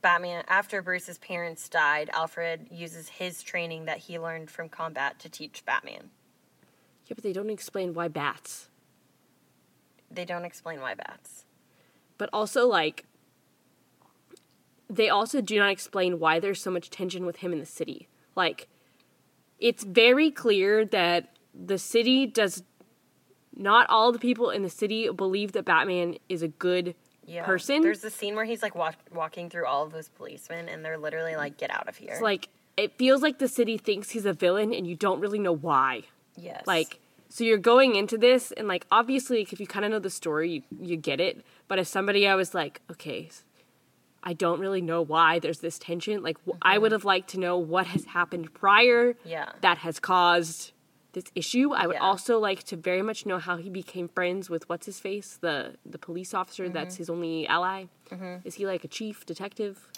[0.00, 5.28] Batman, after Bruce's parents died, Alfred uses his training that he learned from combat to
[5.28, 6.10] teach Batman.
[7.06, 8.67] Yeah, but they don't explain why bats.
[10.10, 11.44] They don't explain why bats.
[12.16, 13.04] but also like
[14.90, 18.08] they also do not explain why there's so much tension with him in the city.
[18.34, 18.68] Like
[19.58, 22.62] it's very clear that the city does
[23.54, 26.94] not all the people in the city believe that Batman is a good
[27.26, 27.44] Yeah.
[27.44, 27.82] person.
[27.82, 30.96] There's a scene where he's like walk, walking through all of those policemen, and they're
[30.96, 34.24] literally like, "Get out of here!" It's like it feels like the city thinks he's
[34.24, 36.04] a villain and you don't really know why.
[36.36, 39.98] yes, Like so you're going into this and like obviously if you kind of know
[39.98, 43.28] the story you you get it, but as somebody I was like, okay,
[44.22, 46.22] I don't really know why there's this tension.
[46.22, 49.52] Like wh- I would have liked to know what has happened prior Yeah.
[49.60, 50.72] that has caused
[51.12, 51.72] this issue.
[51.72, 52.02] I would Yeah.
[52.02, 55.76] also like to very much know how he became friends with what's his face, the
[55.86, 57.00] the police officer that's Mm-hmm.
[57.02, 57.84] his only ally.
[58.44, 59.88] Is he like a chief detective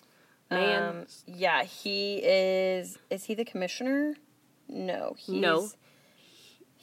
[0.50, 0.82] man?
[0.82, 2.98] Um, yeah, he is.
[3.08, 4.16] Is he the commissioner?
[4.68, 5.68] No, he's, No.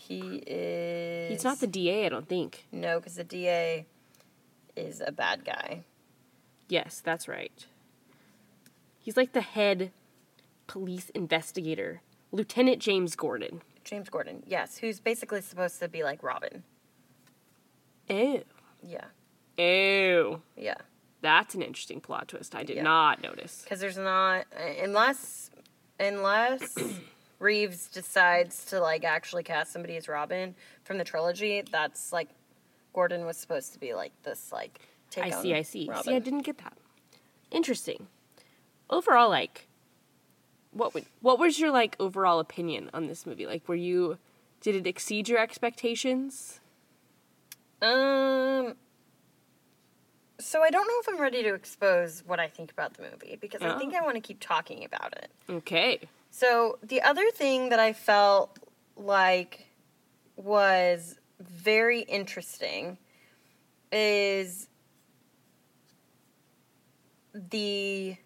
[0.07, 1.31] He is.
[1.31, 2.65] He's not the DA, I don't think.
[2.71, 3.85] No, because the DA
[4.75, 5.83] is a bad guy.
[6.69, 7.65] Yes, that's right.
[8.99, 9.91] He's like the head
[10.67, 13.61] police investigator, Lieutenant James Gordon.
[13.83, 14.43] James Gordon.
[14.45, 16.63] Yes, who's basically supposed to be like Robin.
[18.09, 18.43] Ew.
[18.83, 19.05] Yeah,
[19.57, 20.41] Ew.
[20.55, 20.75] yeah.
[21.21, 22.53] That's an interesting plot twist.
[22.55, 22.83] I did Yeah.
[22.83, 23.61] not notice.
[23.63, 24.45] Because there's not
[24.81, 25.49] unless
[25.99, 26.75] unless
[27.39, 31.63] Reeves decides to like actually cast somebody as Robin from the trilogy.
[31.71, 32.29] That's like
[32.93, 34.79] Gordon was supposed to be like this like.
[35.09, 35.87] Take I see, I see.
[35.87, 36.03] Robin.
[36.03, 36.73] See, I didn't get that.
[37.49, 38.07] Interesting.
[38.89, 39.67] Overall, like,
[40.71, 43.45] what would what was your like overall opinion on this movie?
[43.45, 44.17] Like, were you
[44.61, 46.59] did it exceed your expectations?
[47.81, 48.73] Um.
[50.39, 53.37] So I don't know if I'm ready to expose what I think about the movie
[53.39, 53.99] because I think Oh.
[53.99, 55.31] I want to keep talking about it.
[55.49, 55.99] Okay.
[56.29, 58.59] So the other thing that I felt
[58.95, 59.67] like
[60.35, 62.97] was very interesting
[63.91, 64.67] is
[67.33, 68.17] the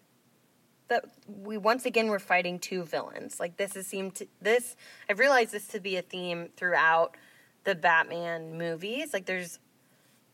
[0.88, 3.40] that we once again were fighting two villains.
[3.40, 4.76] Like this has seemed to this
[5.08, 7.16] I've realized this to be a theme throughout
[7.64, 9.12] the Batman movies.
[9.12, 9.58] Like there's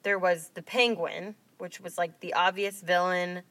[0.03, 3.43] there was the Penguin, which was like the obvious villain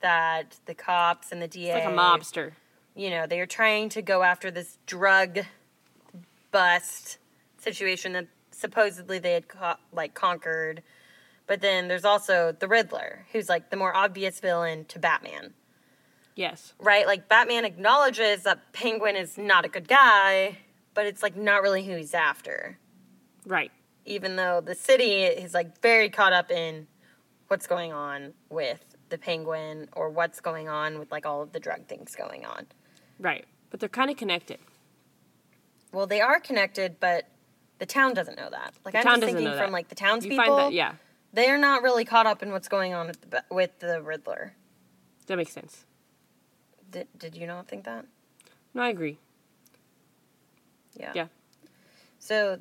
[0.00, 2.52] that the cops and the DA It's like a mobster.
[2.96, 5.40] You know, they are trying to go after this drug
[6.50, 7.18] bust
[7.58, 10.82] situation that supposedly they had co- like conquered.
[11.46, 15.54] But then there's also the Riddler, who's like the more obvious villain to Batman,
[16.34, 16.72] Yes.
[16.80, 17.06] right?
[17.06, 20.58] Like Batman acknowledges that Penguin is not a good guy,
[20.94, 22.78] but it's like not really who he's after.
[23.44, 23.70] Right.
[24.06, 26.86] Even though the city is like very caught up in
[27.48, 31.60] what's going on with the Penguin or what's going on with like all of the
[31.60, 32.66] drug things going on.
[33.18, 33.44] Right.
[33.70, 34.58] But they're kind of connected.
[35.92, 37.26] Well, they are connected, but
[37.78, 38.74] the town doesn't know that.
[38.84, 40.44] Like The I'm town just doesn't thinking know from like the You townspeople.
[40.44, 40.92] find that yeah.
[41.32, 44.54] They're not really caught up in what's going on with the, with the Riddler.
[45.26, 45.84] That makes sense.
[46.90, 48.06] Did Did you not think that?
[48.74, 49.18] No, I agree.
[50.94, 51.12] Yeah.
[51.14, 51.26] Yeah.
[52.18, 52.60] So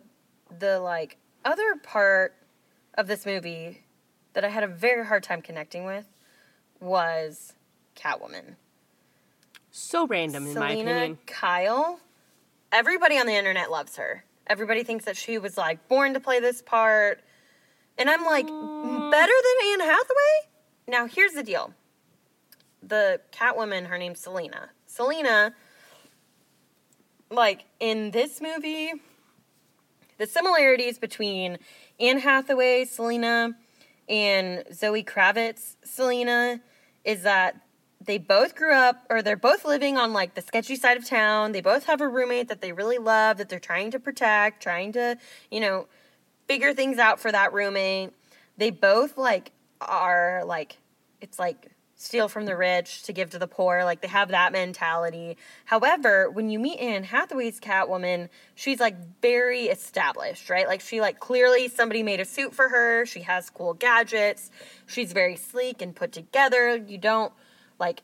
[0.60, 2.36] the like other part
[2.98, 3.84] of this movie
[4.34, 6.06] that I had a very hard time connecting with
[6.80, 7.54] was
[7.96, 8.56] Catwoman.
[9.78, 11.18] So random in my opinion.
[11.28, 12.00] Kyle.
[12.72, 14.24] Everybody on the internet loves her.
[14.48, 17.22] Everybody thinks that she was like born to play this part.
[17.98, 20.50] And I'm like, better than Anne Hathaway?
[20.88, 21.74] Now, here's the deal.
[22.84, 24.70] The Catwoman, her name's Selina.
[24.86, 25.54] Selina,
[27.30, 28.94] like in this movie,
[30.18, 31.58] the similarities between
[32.00, 33.58] Anne Hathaway, Selina,
[34.08, 36.62] and Zoe Kravitz, Selina,
[37.04, 37.65] is that
[38.06, 41.52] they both grew up or they're both living on like the sketchy side of town.
[41.52, 44.92] They both have a roommate that they really love that they're trying to protect, trying
[44.94, 45.18] to,
[45.52, 45.88] you know,
[46.48, 48.12] figure things out for that roommate.
[48.58, 50.78] They both like are like
[51.22, 53.84] it's like steal from the rich to give to the poor.
[53.84, 55.38] Like they have that mentality.
[55.66, 60.68] However, when you meet Anne Hathaway's Catwoman, she's like very established, right?
[60.68, 63.06] Like she like clearly somebody made a suit for her.
[63.06, 64.52] She has cool gadgets.
[64.86, 66.76] She's very sleek and put together.
[66.76, 67.34] You don't
[67.80, 68.02] like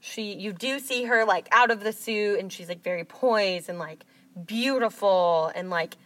[0.00, 3.68] she you do see her like out of the suit and she's like very poised
[3.68, 4.04] and like
[4.46, 5.96] beautiful and like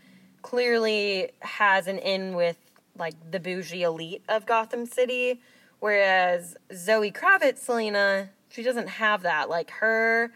[0.42, 2.56] clearly has an in with
[2.96, 5.40] like the bougie elite of Gotham City
[5.80, 10.32] whereas Zoe Kravitz Selina she doesn't have that like her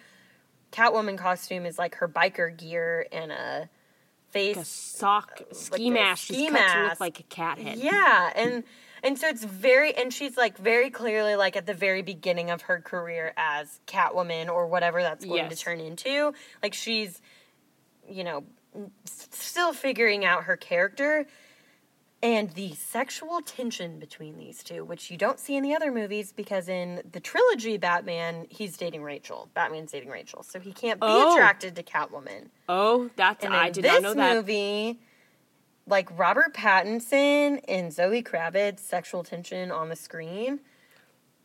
[0.72, 3.68] Catwoman costume is like her biker gear and a
[4.30, 7.00] face Like a sock ski a mask ski just cuts her mask.
[7.00, 7.78] like a cat head.
[7.78, 8.64] yeah, and
[9.02, 12.62] and so it's very and she's like very clearly like at the very beginning of
[12.62, 16.32] her career as Catwoman or whatever that's going to turn into.
[16.62, 17.20] Like she's
[18.08, 18.44] you know
[19.04, 21.26] still figuring out her character.
[22.24, 26.32] And the sexual tension between these two, which you don't see in the other movies,
[26.32, 29.48] because in the trilogy Batman, he's dating Rachel.
[29.54, 31.34] Batman's dating Rachel, so he can't be Oh.
[31.34, 32.50] attracted to Catwoman.
[32.68, 34.36] Oh, that's And I did not know that.
[34.36, 35.00] movie,
[35.86, 40.60] like Robert Pattinson and Zoe Kravitz, sexual tension on the screen,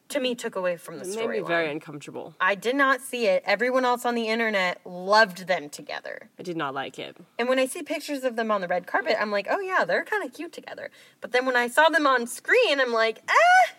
[0.10, 1.39] to me took away from the It made me story.
[1.41, 2.34] very uncomfortable.
[2.39, 3.43] I did not see it.
[3.45, 6.30] Everyone else on the internet loved them together.
[6.39, 7.17] I did not like it.
[7.38, 9.84] And when I see pictures of them on the red carpet, I'm like, oh yeah,
[9.84, 10.91] they're kind of cute together.
[11.19, 13.73] But then when I saw them on screen, I'm like, eh,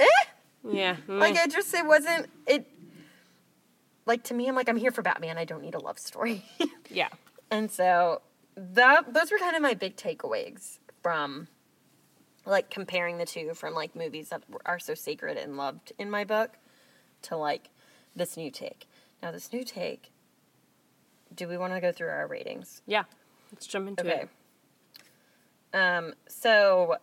[0.00, 0.04] eh.
[0.70, 0.96] Yeah.
[1.08, 2.66] Like I just it wasn't it.
[4.04, 5.38] Like to me, I'm like, I'm here for Batman.
[5.38, 6.44] I don't need a love story.
[6.90, 7.08] yeah.
[7.50, 8.20] And so
[8.60, 11.48] that those were kind of my big takeaways from
[12.44, 16.24] like comparing the two from like movies that are so sacred and loved in my
[16.24, 16.58] book
[17.22, 17.70] to like
[18.14, 18.86] this new take.
[19.22, 20.10] Now this new take,
[21.34, 22.82] do we want to go through our ratings?
[22.86, 23.04] Yeah.
[23.50, 24.24] Let's jump into Okay.
[25.72, 25.76] it.
[25.76, 26.96] Um so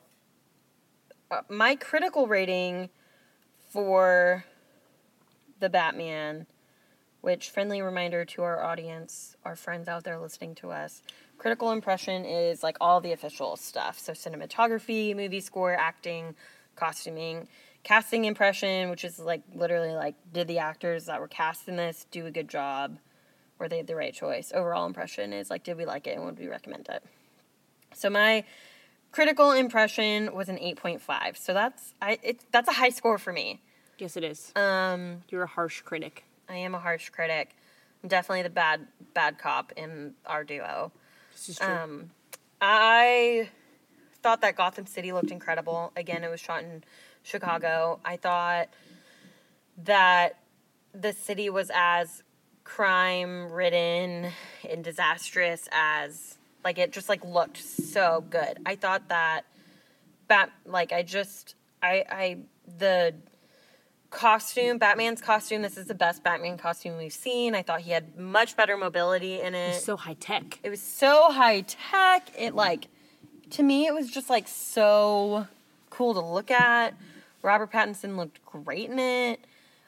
[1.32, 2.90] uh, my critical rating
[3.70, 4.46] for
[5.60, 6.46] the Batman
[7.22, 11.02] which friendly reminder to our audience, our friends out there listening to us.
[11.38, 14.00] Critical impression is like all the official stuff.
[14.00, 16.36] So cinematography, movie score, acting,
[16.76, 17.48] costuming.
[17.84, 22.06] Casting impression, which is like literally like did the actors that were cast in this
[22.12, 22.98] do a good job?
[23.60, 24.52] Were they the right choice?
[24.54, 27.04] Overall impression is like did we like it and would we recommend it?
[27.94, 28.44] So my
[29.12, 31.38] critical impression was an 8.5.
[31.38, 33.62] So that's I it's that's a high score for me.
[34.00, 34.52] Yes, it is.
[34.56, 36.26] Um You're a harsh critic.
[36.50, 37.56] I am a harsh critic.
[38.04, 40.92] I'm definitely the bad bad cop in our duo.
[41.38, 41.68] This is true.
[41.68, 42.10] Um,
[42.60, 43.50] I
[44.24, 45.92] thought that Gotham City looked incredible.
[45.96, 46.84] Again, it was shot in
[47.22, 48.00] Chicago.
[48.04, 48.70] I thought
[49.84, 50.40] that
[50.94, 52.24] the city was as
[52.64, 54.32] crime ridden
[54.68, 58.58] and disastrous as like it just like looked so good.
[58.66, 59.46] I thought that
[60.28, 62.38] bat like I just I I
[62.80, 63.14] the
[64.10, 67.56] costume, Batman's costume, this is the best Batman costume we've seen.
[67.56, 69.76] I thought he had much better mobility in it.
[69.76, 70.60] it's so high tech.
[70.64, 72.30] It was so high tech.
[72.38, 72.88] It like
[73.52, 75.48] to me it was just like so
[75.90, 76.94] cool to look at.
[77.42, 79.40] Robert Pattinson looked great in it.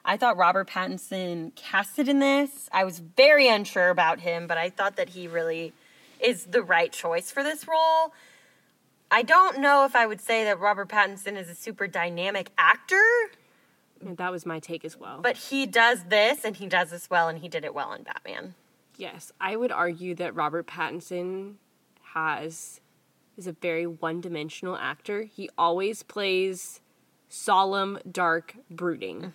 [0.05, 2.69] I thought Robert Pattinson casted in this.
[2.71, 5.73] I was very unsure about him, but I thought that he really
[6.19, 8.13] is the right choice for this role.
[9.11, 13.03] I don't know if I would say that Robert Pattinson is a super dynamic actor,
[14.01, 15.19] that was my take as well.
[15.21, 18.03] but he does this and he does this well and he did it well in
[18.03, 18.55] Batman.
[18.97, 21.55] yes, I would argue that Robert Pattinson
[22.13, 22.81] has
[23.37, 25.23] is a very one-dimensional actor.
[25.23, 26.81] He always plays
[27.29, 29.31] solemn, dark, brooding.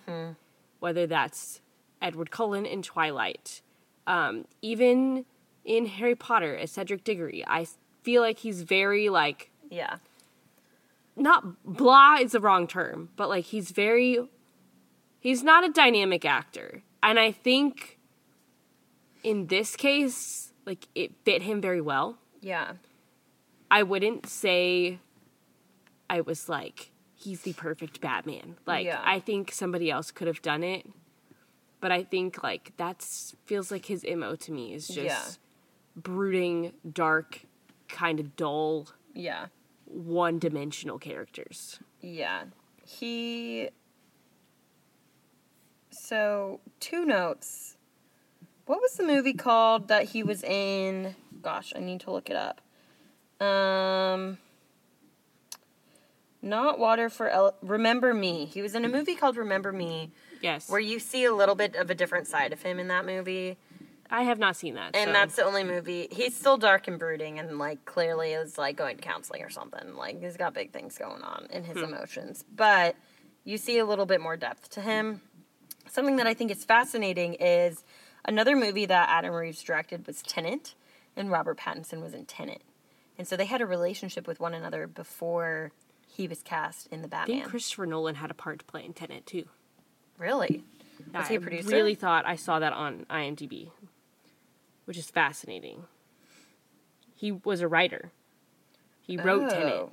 [0.79, 1.61] Whether that's
[2.01, 3.61] Edward Cullen in Twilight,
[4.05, 5.25] um, even
[5.63, 7.65] in Harry Potter as Cedric Diggory, I
[8.03, 9.95] feel like he's very like Yeah.
[11.15, 14.29] not blah is the wrong term, but like he's very
[15.25, 16.83] he's not a dynamic actor.
[17.01, 17.97] And I think
[19.23, 22.19] in this case, like it fit him very well.
[22.41, 22.73] Yeah.
[23.71, 24.99] I wouldn't say
[26.09, 28.57] I was like he's the perfect Batman.
[28.67, 29.01] Like Yeah.
[29.03, 30.85] I think somebody else could have done it.
[31.81, 35.25] But I think like that's feels like his MO to me is just Yeah.
[35.95, 37.41] brooding, dark,
[37.87, 39.47] kind of dull, Yeah.
[39.85, 41.79] one-dimensional characters.
[41.99, 42.43] Yeah.
[42.85, 43.69] He.
[45.95, 47.77] So, two notes.
[48.65, 51.15] What was the movie called that he was in?
[51.41, 52.61] Gosh, I need to look it up.
[53.45, 54.37] Um.
[56.41, 58.45] Not Water for El- Remember Me.
[58.45, 60.69] He was in a movie called Remember Me, Yes.
[60.69, 63.57] where you see a little bit of a different side of him in that movie.
[64.11, 64.95] I have not seen that.
[64.95, 66.07] And so- that's the only movie.
[66.11, 69.95] He's still dark and brooding, and like clearly is like going to counseling or something.
[69.95, 72.95] Like he's got big things going on in his emotions, but
[73.43, 75.21] you see a little bit more depth to him.
[75.87, 77.83] Something that I think is fascinating is
[78.25, 80.75] another movie that Adam Reeves directed was Tenet,
[81.15, 82.61] and Robert Pattinson was in Tenet,
[83.17, 85.71] and so they had a relationship with one another before
[86.07, 87.37] he was cast in the Batman.
[87.37, 89.45] I think Christopher Nolan had a part to play in Tenet too.
[90.17, 90.63] really?
[91.13, 91.69] Was he a I producer?
[91.69, 93.69] I really thought I saw that on IMDb,
[94.85, 95.83] which is fascinating.
[97.15, 98.11] He was a writer.
[99.01, 99.73] He wrote Tenet.
[99.73, 99.91] Oh.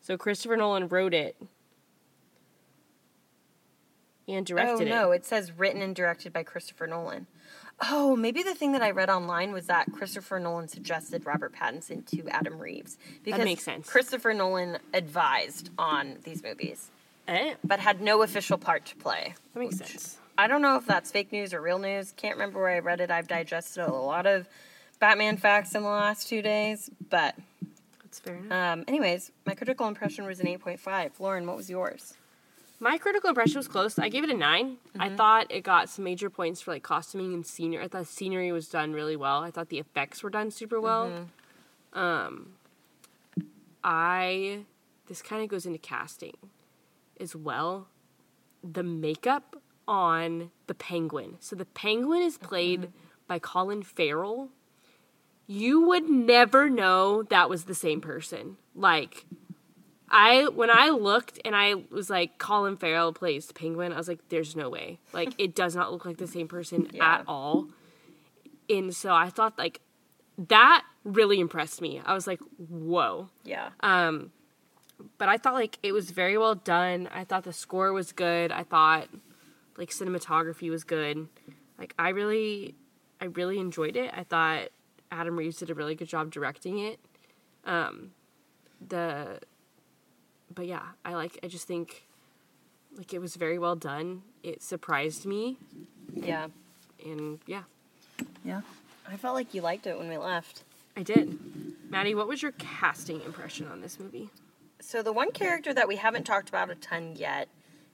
[0.00, 1.36] So Christopher Nolan wrote it
[4.28, 5.16] and Oh no, it.
[5.16, 7.26] it says written and directed by Christopher Nolan.
[7.90, 12.06] Oh, maybe the thing that I read online was that Christopher Nolan suggested Robert Pattinson
[12.06, 13.88] to Adam Reeves because makes sense.
[13.88, 16.90] Christopher Nolan advised on these movies,
[17.26, 19.34] Eh, but had no official part to play.
[19.54, 20.18] that makes sense.
[20.38, 22.12] I don't know if that's fake news or real news.
[22.16, 23.10] Can't remember where I read it.
[23.10, 24.46] I've digested a lot of
[25.00, 27.34] Batman facts in the last two days, but
[28.02, 28.52] That's fair enough.
[28.78, 31.18] Um, anyways, my critical impression was an 8.5.
[31.18, 32.14] Lauren, what was yours?
[32.84, 33.98] My critical impression was close.
[33.98, 35.16] I gave it a 9 I mm-hmm.
[35.16, 37.82] thought it got some major points for like costuming and scenery.
[37.82, 39.42] I thought scenery was done really well.
[39.42, 41.08] I thought the effects were done super well.
[41.08, 41.98] Mm-hmm.
[41.98, 42.48] Um,
[43.82, 44.66] I
[45.08, 46.36] this kind of goes into casting
[47.18, 47.88] as well.
[48.62, 49.56] The makeup
[49.88, 51.36] on the penguin.
[51.40, 52.46] So the penguin is mm-hmm.
[52.48, 52.92] played
[53.26, 54.50] by Colin Farrell.
[55.46, 58.58] You would never know that was the same person.
[58.74, 59.24] Like
[60.16, 64.06] I when I looked and I was like Colin Farrell plays the penguin, I was
[64.08, 65.00] like there's no way.
[65.12, 67.16] Like it does not look like the same person Yeah.
[67.16, 67.66] at all.
[68.70, 69.80] And so I thought like
[70.38, 72.00] that really impressed me.
[72.04, 73.70] I was like, "Whoa." Yeah.
[73.80, 74.30] Um,
[75.18, 77.08] but I thought like it was very well done.
[77.12, 78.52] I thought the score was good.
[78.52, 79.08] I thought
[79.76, 81.26] like cinematography was good.
[81.78, 82.76] Like I really,
[83.20, 84.12] I really enjoyed it.
[84.16, 84.68] I thought
[85.10, 87.00] Adam Reeves did a really good job directing it.
[87.64, 88.12] Um,
[88.86, 89.40] the,
[90.54, 91.38] but yeah, I like.
[91.42, 92.04] I just think
[92.96, 94.22] like it was very well done.
[94.42, 95.56] It surprised me,
[96.14, 96.48] yeah.
[97.04, 97.62] and yeah,
[98.44, 98.60] Yeah.
[99.10, 100.64] I felt like you liked it when we left.
[100.96, 101.38] I did.
[101.90, 104.30] Madi, what was your casting impression on this movie?
[104.80, 107.48] So the one character that we haven't talked about a ton yet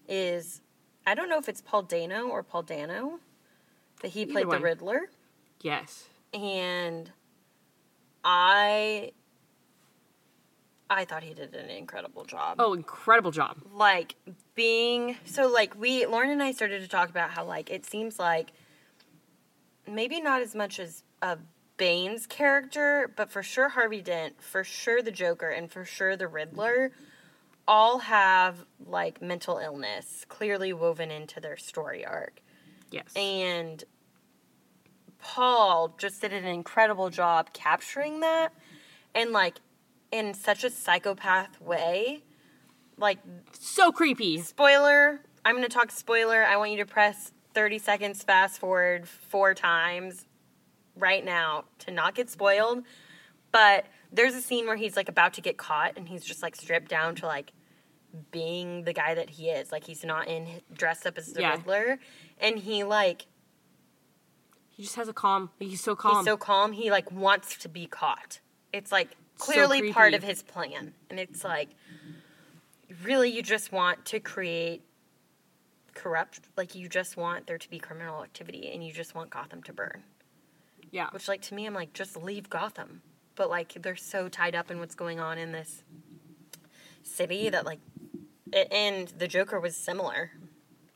[0.09, 0.61] is
[1.07, 3.21] I don't know if it's Paul Dano or Paul Dano,
[4.01, 4.59] but he Either played one.
[4.59, 5.09] the Riddler,
[5.63, 6.07] Yes.
[6.35, 7.11] and
[8.25, 9.13] I
[10.91, 12.57] I thought he did an incredible job.
[12.59, 13.59] Oh, incredible job.
[13.73, 14.17] like
[14.55, 18.19] being so like we Lauren and I started to talk about how like it seems
[18.19, 18.51] like
[19.87, 21.39] maybe not as much as a
[21.77, 26.29] Bane's character, but for sure Harvey Dent, for sure the Joker, and for sure the
[26.29, 26.93] Riddler
[27.67, 32.41] all have like mental illness clearly woven into their story arc.
[32.91, 33.07] Yes.
[33.15, 33.83] And
[35.21, 38.53] Paul just did an incredible job capturing that
[39.15, 39.61] and like
[40.13, 42.23] in such a psychopath way.
[42.97, 43.19] Like
[43.53, 44.41] so creepy.
[44.43, 46.45] spoiler, I'm going to talk spoiler.
[46.45, 50.27] I want you to press 30 seconds fast forward four times
[50.97, 52.85] right now to not get spoiled.
[53.53, 56.55] But there's a scene where he's like about to get caught and he's just like
[56.57, 57.53] stripped down to like
[58.31, 59.73] being the guy that he is.
[59.73, 61.53] Like he's not in dressed up as the Yeah.
[61.53, 61.99] Riddler
[62.39, 63.27] and he like
[64.69, 65.51] He just has a calm.
[65.59, 66.17] He's so calm.
[66.17, 68.41] he's so calm he like wants to be caught.
[68.73, 70.93] It's like So clearly part of his plan.
[71.09, 71.71] And it's like
[73.05, 74.83] really you just want to create
[75.95, 79.63] corrupt like you just want there to be criminal activity and you just want Gotham
[79.65, 80.03] to burn.
[80.91, 81.09] yeah.
[81.13, 83.03] Which like to me I'm like just leave Gotham.
[83.35, 85.83] But like they're so tied up in what's going on in this
[87.03, 87.81] city that like
[88.53, 90.33] a- and the Joker was similar.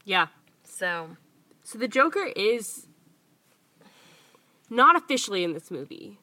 [0.05, 0.29] Yeah.
[0.65, 1.17] So
[1.65, 2.87] So the Joker is
[4.71, 6.19] not officially in this movie.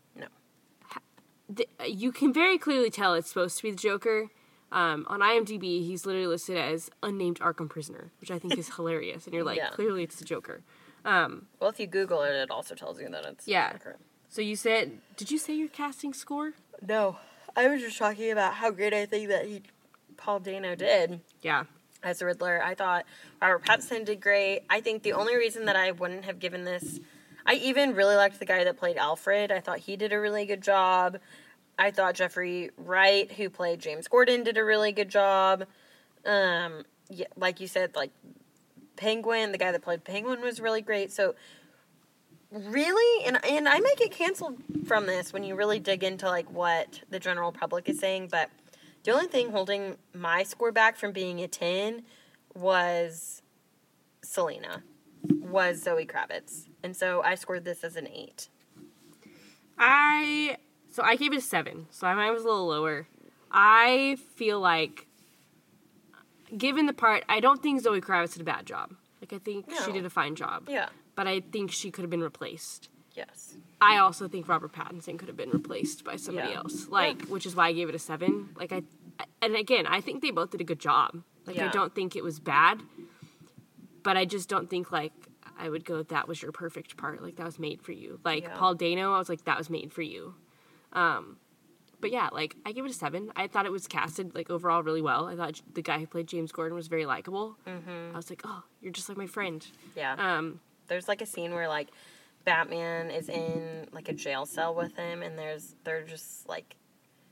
[1.54, 4.30] The, you can very clearly tell it's supposed to be the Joker.
[4.72, 9.26] Um, on IMDb, he's literally listed as unnamed Arkham prisoner, which I think is hilarious.
[9.26, 9.70] And you're like, Yeah.
[9.72, 10.62] clearly it's the Joker.
[11.04, 13.74] Um, Well, if you Google it, it also tells you that it's Yeah.
[13.74, 13.98] Joker.
[14.30, 16.54] so you said, did you say your casting score?
[16.88, 17.18] No,
[17.56, 19.62] I was just talking about how great I think that he,
[20.16, 21.66] Paul Dano did Yeah.
[22.02, 22.64] as the Riddler.
[22.64, 23.06] I thought
[23.42, 24.62] Robert Pattinson did great.
[24.70, 27.00] I think the only reason that I wouldn't have given this,
[27.46, 29.52] I even really liked the guy that played Alfred.
[29.52, 31.18] I thought he did a really good job.
[31.82, 35.66] I thought Jeffrey Wright, who played James Gordon, did a really good job.
[36.24, 38.12] Um, yeah, like you said, like
[38.98, 41.12] Penguin, the guy that played Penguin was really great.
[41.12, 41.34] So
[42.52, 46.52] really and and I might get canceled from this when you really dig into like
[46.52, 48.52] what the general public is saying, but
[49.04, 52.04] the only thing holding my score back from being a 10
[52.54, 53.42] was
[54.22, 54.84] Selina,
[55.24, 56.68] was Zoe Kravitz.
[56.84, 58.50] And so I scored this as an 8.
[59.80, 60.58] I
[60.92, 61.88] so I gave it a seven.
[61.90, 63.08] So mine was a little lower.
[63.52, 65.08] I feel like,
[66.58, 68.94] given the part, I don't think Zoe Kravitz did a bad job.
[69.22, 70.68] Like I think she did a fine job.
[70.70, 70.90] Yeah.
[71.16, 72.90] But I think she could have been replaced.
[73.14, 73.56] Yes.
[73.82, 76.58] I also think Robert Pattinson could have been replaced by somebody Yeah.
[76.58, 76.88] else.
[76.88, 78.50] Like, which is why I gave it a seven.
[78.56, 78.84] Like I,
[79.42, 81.22] and again, I think they both did a good job.
[81.46, 82.82] Like I don't think it was bad,
[84.04, 85.12] but I just don't think like
[85.60, 87.22] I would go that was your perfect part.
[87.22, 88.20] Like that was made for you.
[88.24, 88.56] Like Yeah.
[88.58, 90.36] Paul Dano, I was like that was made for you.
[90.94, 91.38] Um,
[92.00, 93.32] but yeah, like I give it a seven.
[93.36, 95.28] I thought it was casted like overall really well.
[95.28, 97.58] I thought the guy who played James Gordon was very likable.
[97.68, 99.66] I was like, oh, you're just like my friend.
[99.96, 100.16] Yeah.
[100.18, 101.90] Um, there's like a scene where like
[102.44, 106.76] Batman is in like a jail cell with him and there's they're just like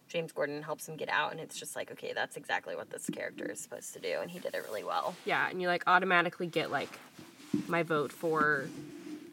[0.08, 3.10] James Gordon helps him get out and it's just like okay that's exactly what this
[3.12, 5.16] character is supposed to do and he did it really well.
[5.26, 6.90] Yeah, and you like automatically get like
[7.68, 8.70] my vote for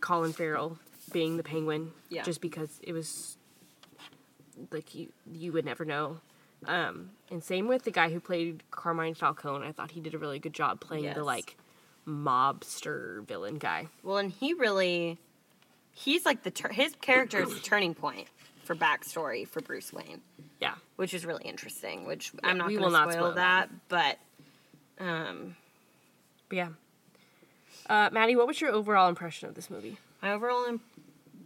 [0.01, 0.79] Colin Farrell
[1.13, 2.23] being the Penguin, Yeah.
[2.23, 3.36] just because it was
[4.71, 6.21] like you you would never know.
[6.67, 9.67] Um, and same with the guy who played Carmine Falcone.
[9.67, 11.17] I thought he did a really good job playing Yes.
[11.17, 11.57] the like
[12.07, 13.89] mobster villain guy.
[14.03, 15.19] Well, and he really,
[15.93, 18.29] he's like the tur- his character is the turning point
[18.65, 20.21] for backstory for Bruce Wayne,
[20.61, 20.75] Yeah.
[20.97, 22.07] which is really interesting.
[22.07, 24.19] Which I'm not going to spoil, spoil that, but
[24.99, 25.57] um,
[26.49, 26.69] But yeah.
[27.89, 29.99] Uh, Madi, what was your overall impression of this movie?
[30.23, 30.83] my overall, imp-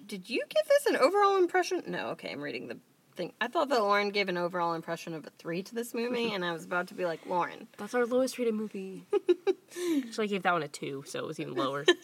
[0.07, 1.83] did you give this an overall impression?
[1.87, 2.79] No, okay, I'm reading the
[3.15, 3.33] thing.
[3.41, 6.45] I thought that Lauren gave an overall impression of a three to this movie, and
[6.45, 9.05] I was about to be like, Lauren, That's our lowest rated movie.
[10.05, 11.85] Actually, I gave that one a two, so it was even lower.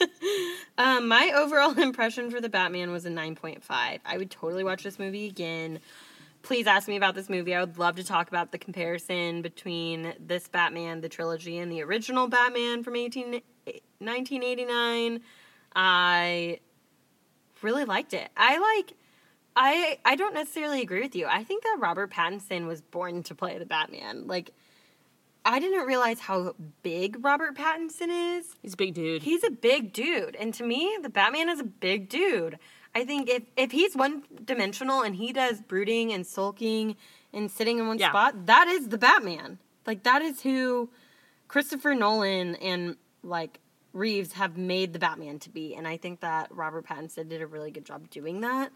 [0.78, 3.62] Um, my overall impression for the Batman was a 9.5.
[3.70, 5.80] I would totally watch this movie again.
[6.42, 7.54] Please ask me about this movie.
[7.54, 11.82] I would love to talk about the comparison between this Batman, the trilogy, and the
[11.82, 13.40] original Batman from 18,
[14.00, 15.20] 1989.
[15.74, 16.60] I
[17.62, 18.28] really liked it.
[18.36, 18.92] I like.
[19.56, 21.26] I I don't necessarily agree with you.
[21.26, 24.26] I think that Robert Pattinson was born to play the Batman.
[24.26, 24.50] Like,
[25.44, 28.54] I didn't realize how big Robert Pattinson is.
[28.62, 29.22] He's a big dude.
[29.22, 32.58] He's a big dude, and to me, the Batman is a big dude.
[32.94, 36.96] I think if if he's one dimensional and he does brooding and sulking
[37.32, 38.10] and sitting in one Yeah.
[38.10, 39.58] spot, that is the Batman.
[39.86, 40.90] Like that is who
[41.48, 43.60] Christopher Nolan and like
[43.92, 47.46] Reeves have made the Batman to be, and I think that Robert Pattinson did a
[47.46, 48.70] really good job doing that.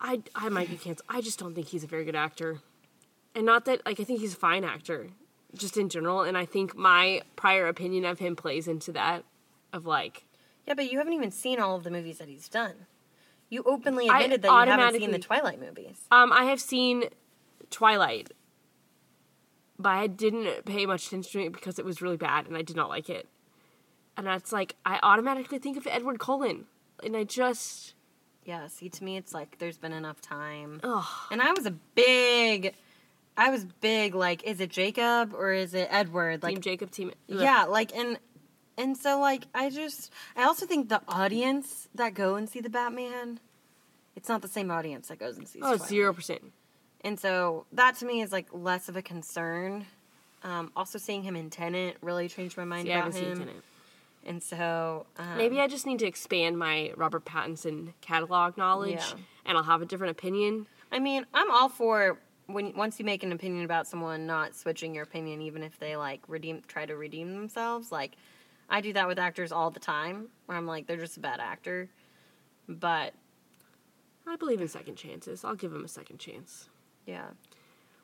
[0.00, 1.06] I I might be canceled.
[1.08, 2.60] I just don't think he's a very good actor,
[3.34, 5.08] and not that like I think he's a fine actor,
[5.54, 6.22] just in general.
[6.22, 9.24] And I think my prior opinion of him plays into that,
[9.72, 10.24] of like
[10.66, 12.86] Yeah, but you haven't even seen all of the movies that he's done.
[13.50, 16.00] You openly I admitted that you haven't seen the Twilight movies.
[16.10, 17.04] um I have seen
[17.68, 18.32] Twilight,
[19.78, 22.62] but I didn't pay much attention to it because it was really bad and I
[22.62, 23.28] did not like it.
[24.16, 26.66] And that's like I automatically think of Edward Cullen,
[27.02, 27.94] and I just
[28.44, 30.80] Yeah, see, to me, it's like there's been enough time.
[30.82, 31.04] ugh.
[31.30, 32.74] And I was a big,
[33.36, 34.14] I was big.
[34.14, 36.42] Like, is it Jacob or is it Edward?
[36.42, 38.18] Like, Team Jacob, Team yeah, like, and
[38.78, 42.70] and so like, I just, I also think the audience that go and see the
[42.70, 43.38] Batman,
[44.16, 45.62] it's not the same audience that goes and sees.
[45.64, 46.52] Oh, zero percent.
[47.02, 49.86] And so that to me is like less of a concern.
[50.42, 53.48] Um, also, seeing him in Tenet really changed my mind Yeah, I about haven't seen
[53.48, 53.62] him.
[54.24, 59.14] And so um, Maybe I just need to expand my Robert Pattinson catalog knowledge, Yeah.
[59.46, 60.66] and I'll have a different opinion.
[60.92, 64.94] I mean, I'm all for when once you make an opinion about someone, not switching
[64.94, 67.90] your opinion, even if they like redeem, try to redeem themselves.
[67.92, 68.16] Like,
[68.68, 71.40] I do that with actors all the time, where I'm like, they're just a bad
[71.40, 71.88] actor.
[72.68, 73.14] But
[74.26, 75.44] I believe in second chances.
[75.44, 76.68] I'll give him a second chance.
[77.06, 77.28] yeah,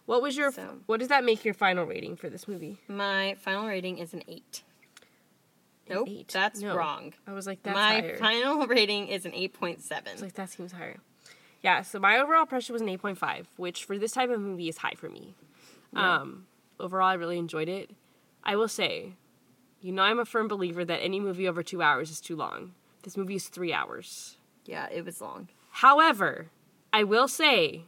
[0.07, 0.51] What was your?
[0.51, 2.79] So- What does that make your final rating for this movie?
[2.89, 4.63] my final rating is an eight.
[5.89, 6.29] Nope, eight.
[6.29, 6.77] that's No.
[6.77, 7.15] wrong.
[7.27, 8.17] I was like, that's my higher.
[8.17, 10.05] final rating is an eight point seven.
[10.05, 10.13] point I seven.
[10.15, 10.97] was like, that seems higher.
[11.63, 11.83] Yeah.
[11.83, 14.69] So my overall pressure was an eight point five, which for this type of movie
[14.69, 15.35] is high for me.
[15.95, 16.47] Um,
[16.79, 17.91] overall, I really enjoyed it.
[18.45, 19.15] I will say,
[19.81, 22.73] you know, I'm a firm believer that any movie over two hours is too long.
[23.03, 24.37] This movie is three hours.
[24.67, 25.49] Yeah, it was long.
[25.71, 26.49] However,
[26.93, 27.85] I will say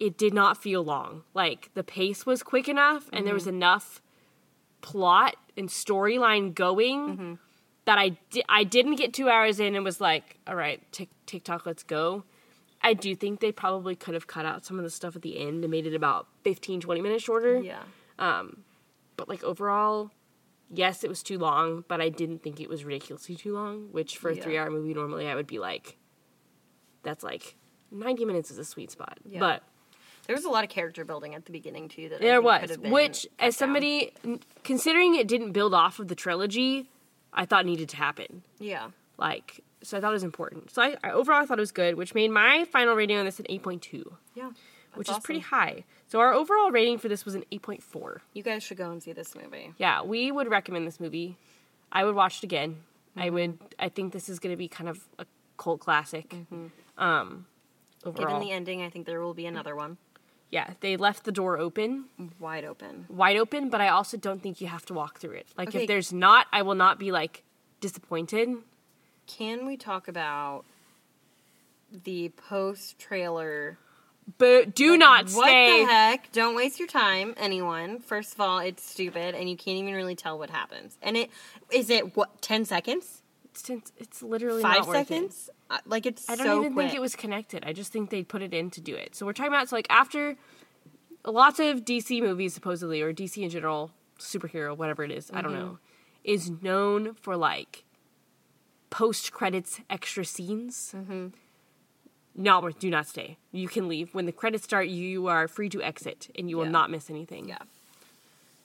[0.00, 1.22] it did not feel long.
[1.32, 4.02] Like the pace was quick enough and there was enough
[4.84, 7.34] plot and storyline going mm-hmm.
[7.86, 11.08] that I di- I didn't get 2 hours in and was like, "All right, tick
[11.24, 12.24] TikTok, let's go."
[12.82, 15.38] I do think they probably could have cut out some of the stuff at the
[15.38, 17.58] end and made it about 15 20 minutes shorter.
[17.58, 17.82] Yeah.
[18.18, 18.64] Um,
[19.16, 20.10] but like overall,
[20.70, 24.18] yes, it was too long, but I didn't think it was ridiculously too long, which
[24.18, 24.44] for a Yeah.
[24.44, 25.96] 3-hour movie normally I would be like
[27.02, 27.56] that's like
[27.90, 29.18] 90 minutes is a sweet spot.
[29.24, 29.40] Yeah.
[29.40, 29.62] But
[30.26, 32.08] There was a lot of character building at the beginning too.
[32.08, 34.12] That there was, have been which as somebody
[34.62, 36.88] considering it didn't build off of the trilogy,
[37.32, 38.42] I thought needed to happen.
[38.58, 38.88] Yeah.
[39.18, 40.70] Like so I thought it was important.
[40.70, 43.24] So I, I overall I thought it was good, which made my final rating on
[43.26, 44.50] this an 8.2, Yeah.
[44.94, 45.84] which is pretty high.
[46.08, 48.20] So our overall rating for this was an 8.4.
[48.32, 49.74] You guys should go and see this movie.
[49.78, 51.36] Yeah, we would recommend this movie.
[51.92, 52.78] I would watch it again.
[53.16, 53.34] I Mm-hmm.
[53.34, 53.58] would.
[53.78, 56.34] I think this is going to be kind of a cult classic.
[56.98, 57.46] Um,
[58.04, 58.16] overall, Mm-hmm.
[58.16, 59.96] Given the ending, I think there will be another one.
[60.54, 62.04] Yeah, they left the door open,
[62.38, 63.06] Wide open.
[63.08, 65.46] wide open, but I also don't think you have to walk through it.
[65.58, 65.82] Like Okay.
[65.82, 67.42] if there's not, I will not be like
[67.80, 68.48] disappointed.
[69.26, 70.64] Can we talk about
[72.04, 73.78] the post trailer?
[74.38, 75.84] But do not what stay.
[75.84, 76.32] the heck?
[76.32, 77.98] Don't waste your time, anyone.
[78.00, 80.96] First of all, it's stupid, and you can't even really tell what happens.
[81.02, 81.30] And it
[81.70, 85.08] is it what ten seconds, It's, it's- it's literally five not worth it.
[85.08, 85.50] seconds?
[85.86, 86.86] Like it's I don't so even quick.
[86.86, 87.64] think it was connected.
[87.66, 89.14] I just think they put it in to do it.
[89.16, 90.36] So we're talking about so like after
[91.26, 95.52] lots of DC movies supposedly or DC in general, superhero, whatever it is, I don't
[95.52, 95.60] Mm-hmm.
[95.60, 95.78] know,
[96.22, 97.84] is known for like
[98.90, 100.94] post credits extra scenes.
[100.96, 101.28] Mm-hmm.
[102.36, 103.36] not worth do not stay.
[103.52, 104.88] You can leave when the credits start.
[104.88, 107.48] You are free to exit, and you will not miss anything.
[107.48, 107.58] Yeah.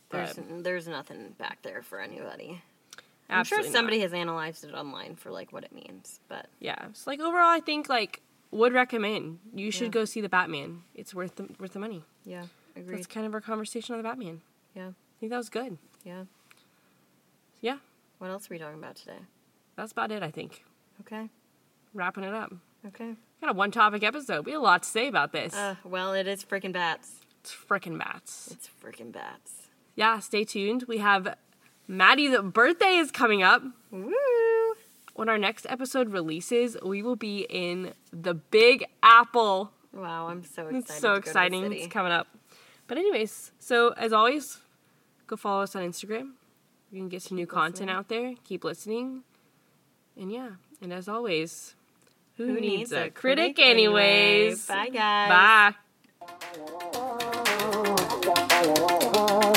[0.10, 2.62] There's there's nothing back there for anybody.
[3.30, 3.78] I'm absolutely sure not.
[3.78, 7.50] somebody has analyzed it online for like what it means, but Yeah, it's like overall,
[7.50, 8.22] I think like
[8.52, 9.90] would recommend you should Yeah.
[10.02, 10.84] go see the Batman.
[10.96, 12.04] It's worth the worth the money.
[12.26, 12.98] yeah, agreed.
[12.98, 14.42] That's kind of our conversation on the Batman.
[14.76, 15.78] Yeah, I think that was good.
[16.04, 16.24] yeah.
[17.62, 17.78] Yeah,
[18.20, 19.20] What else are we talking about today?
[19.76, 20.24] that's about it.
[20.24, 20.64] I think
[21.02, 21.30] Okay,
[21.94, 22.54] wrapping it up.
[22.88, 23.16] okay.
[23.42, 24.46] Got a one topic episode.
[24.46, 25.54] We have a lot to say about this.
[25.56, 27.20] Uh, well, it is freaking bats.
[27.40, 28.50] it's freaking bats.
[28.52, 29.68] It's freaking bats.
[29.96, 30.84] Yeah, stay tuned.
[30.88, 31.36] We have
[31.90, 33.64] Madi's birthday is coming up.
[33.90, 34.14] Woo!
[35.16, 39.72] When our next episode releases, we will be in the Big Apple.
[39.92, 40.78] Wow, I'm so excited.
[40.78, 41.74] It's so exciting.
[41.74, 42.28] It's coming up.
[42.86, 44.60] But, anyways, so as always,
[45.26, 46.34] go follow us on Instagram.
[46.92, 48.36] You can get some new content out there.
[48.44, 49.24] Keep listening.
[50.16, 50.52] And yeah,
[50.84, 51.74] and as always,
[52.38, 54.70] who, who needs, needs, a, critic, critic anyways?
[54.70, 54.90] anyways?
[54.90, 55.74] Bye, guys.
[59.34, 59.56] Bye.